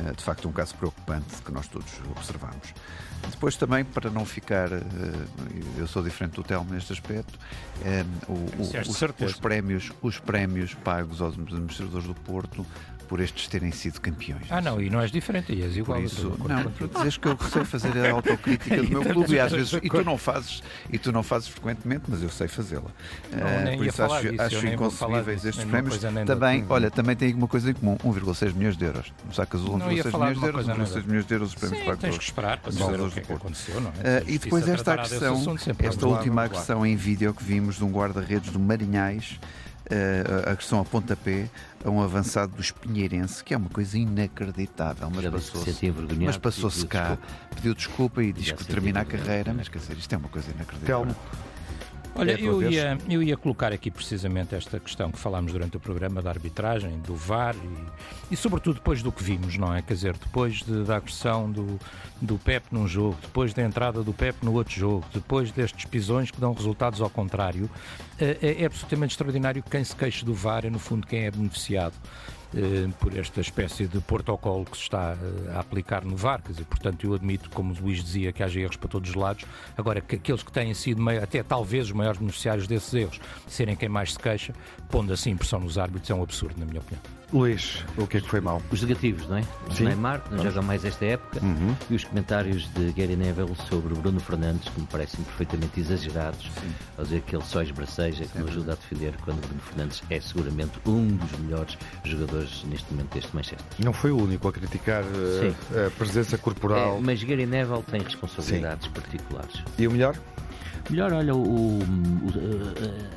[0.00, 2.74] eh, de facto um caso preocupante que nós todos observamos.
[3.30, 4.80] Depois também, para não ficar, eh,
[5.76, 7.38] eu sou diferente do Telmo neste aspecto,
[7.84, 12.66] eh, o, o, os, os, prémios, os prémios pagos aos administradores do Porto
[13.08, 14.44] por estes terem sido campeões.
[14.50, 15.98] Ah, não, e não és diferente, e és igual.
[15.98, 19.40] Por isso, não, para dizeres que eu sei fazer a autocrítica do meu clube e
[19.40, 22.82] às vezes, e tu não fazes, e tu não fazes frequentemente, mas eu sei fazê-la.
[22.82, 25.98] Uh, por isso acho, disso, acho inconcebíveis estes prémios.
[26.26, 29.12] Também, olha, também tem uma coisa em comum, 1,6 milhões de euros.
[29.26, 32.00] No saco azul, 1,6 milhões de euros, 1,6 milhões de euros os prémios pagos.
[32.00, 34.20] Tens que esperar para saber o que é aconteceu, não é?
[34.20, 38.52] Uh, e depois esta agressão, esta última agressão em vídeo que vimos de um guarda-redes
[38.52, 39.38] do Marinhais,
[39.90, 41.48] uh, agressão a pontapé
[41.84, 45.10] a um avançado do Espinheirense, que é uma coisa inacreditável.
[45.10, 47.54] Mas passou-se mas passou-se cá, desculpa.
[47.54, 50.50] pediu desculpa e diz que termina a carreira, mas quer dizer, isto é uma coisa
[50.50, 51.06] inacreditável.
[51.06, 51.16] Telmo.
[52.14, 55.80] Olha, é eu ia, eu ia colocar aqui precisamente esta questão que falámos durante o
[55.80, 59.82] programa da arbitragem, do VAR e, e sobretudo depois do que vimos, não é?
[59.82, 61.78] Quer dizer, depois de, da agressão do,
[62.20, 66.30] do Pep num jogo, depois da entrada do Pep no outro jogo, depois destes pisões
[66.30, 67.70] que dão resultados ao contrário,
[68.18, 71.30] é, é absolutamente extraordinário que quem se queixa do VAR é, no fundo, quem é
[71.30, 71.94] beneficiado.
[72.54, 76.40] Eh, por esta espécie de protocolo que se está eh, a aplicar no VAR.
[76.40, 79.16] Quer dizer, portanto, eu admito, como o Luís dizia, que haja erros para todos os
[79.16, 79.44] lados.
[79.76, 83.88] Agora, que aqueles que têm sido até talvez os maiores beneficiários desses erros serem quem
[83.88, 84.54] mais se queixa,
[84.88, 87.17] pondo assim pressão nos árbitros, é um absurdo, na minha opinião.
[87.32, 88.62] Luís, o que é que foi mal?
[88.70, 89.44] Os negativos, não é?
[89.68, 89.84] O Sim.
[89.84, 91.76] Neymar, que não joga mais esta época, uhum.
[91.90, 96.74] e os comentários de Gary Neville sobre Bruno Fernandes, que me parecem perfeitamente exagerados, Sim.
[96.96, 100.20] ao dizer que ele só esbraceja, que não ajuda a defender, quando Bruno Fernandes é
[100.20, 103.66] seguramente um dos melhores jogadores neste momento deste Manchester.
[103.78, 106.96] Não foi o único a criticar uh, a presença corporal.
[106.96, 108.92] É, mas Gary Neville tem responsabilidades Sim.
[108.92, 109.62] particulares.
[109.78, 110.16] E o melhor?
[110.90, 111.82] Melhor, olha, o, o,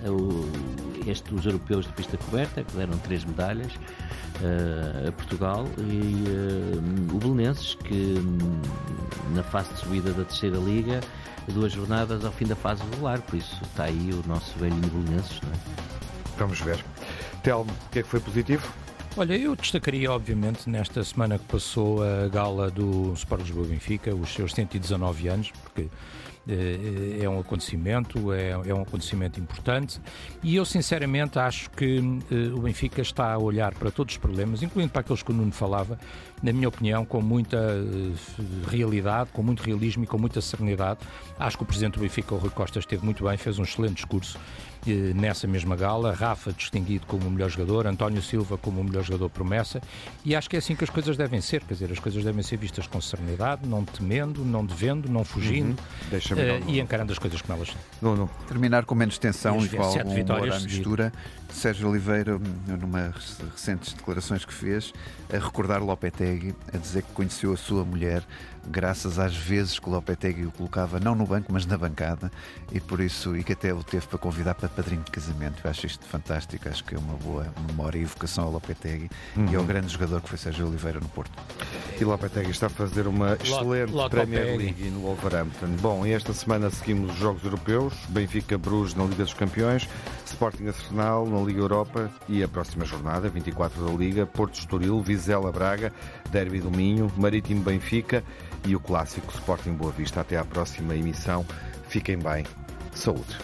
[0.07, 6.25] o, este, os europeus de pista coberta, que deram três medalhas uh, a Portugal, e
[6.27, 10.99] uh, o Belenenses, que um, na fase de subida da terceira liga,
[11.47, 15.39] duas jornadas ao fim da fase regular, por isso está aí o nosso velhinho Belenenses,
[15.41, 15.55] não é?
[16.37, 16.83] Vamos ver.
[17.43, 18.67] Telmo, o que é que foi positivo?
[19.17, 24.33] Olha, eu destacaria, obviamente, nesta semana que passou a gala do Sport Lisboa Benfica, os
[24.33, 25.87] seus 119 anos, porque eh,
[26.47, 30.01] é um acontecimento, é, é, um acontecimento importante
[30.41, 34.63] e eu sinceramente acho que uh, o Benfica está a olhar para todos os problemas,
[34.63, 35.99] incluindo para aqueles que o Nuno falava,
[36.41, 37.57] na minha opinião, com muita
[38.67, 40.99] realidade, com muito realismo e com muita serenidade.
[41.37, 43.95] Acho que o Presidente do Benfica, o Rui Costa, esteve muito bem, fez um excelente
[43.95, 44.39] discurso
[45.15, 49.29] nessa mesma gala, Rafa distinguido como o melhor jogador, António Silva como o melhor jogador
[49.29, 49.81] promessa,
[50.25, 52.43] e acho que é assim que as coisas devem ser, quer dizer, as coisas devem
[52.43, 55.79] ser vistas com serenidade, não temendo, não devendo, não fugindo
[56.11, 56.67] uhum.
[56.67, 57.77] uh, e encarando as coisas como elas são.
[58.01, 58.27] Não, não.
[58.47, 61.13] Terminar com menos tensão e igual um humor à mistura.
[61.49, 62.39] Sérgio Oliveira,
[62.79, 63.13] numa
[63.51, 64.93] recentes declarações que fez,
[65.31, 68.23] a recordar Lopetegui, a dizer que conheceu a sua mulher
[68.67, 72.31] graças às vezes que o Lopetegui o colocava não no banco, mas na bancada,
[72.71, 75.61] e por isso, e que até o teve para convidar para padrinho de casamento.
[75.63, 79.51] Eu acho isto fantástico, acho que é uma boa memória e evocação ao Lopetegui uhum.
[79.51, 81.31] e ao grande jogador que foi Sérgio Oliveira no Porto.
[81.99, 85.67] E Lopetegui está a fazer uma excelente Premier League no Wolverhampton.
[85.81, 89.87] Bom, e esta semana seguimos os Jogos Europeus, Benfica Bruges na Liga dos Campeões,
[90.25, 95.51] Sporting Arsenal na Liga Europa e a próxima jornada, 24 da Liga, Porto Estoril, Vizela
[95.51, 95.93] Braga,
[96.31, 98.23] Derby do Minho, Marítimo Benfica
[98.65, 100.21] e o clássico Sporting Boa Vista.
[100.21, 101.45] Até à próxima emissão.
[101.87, 102.45] Fiquem bem.
[102.93, 103.37] Saúde.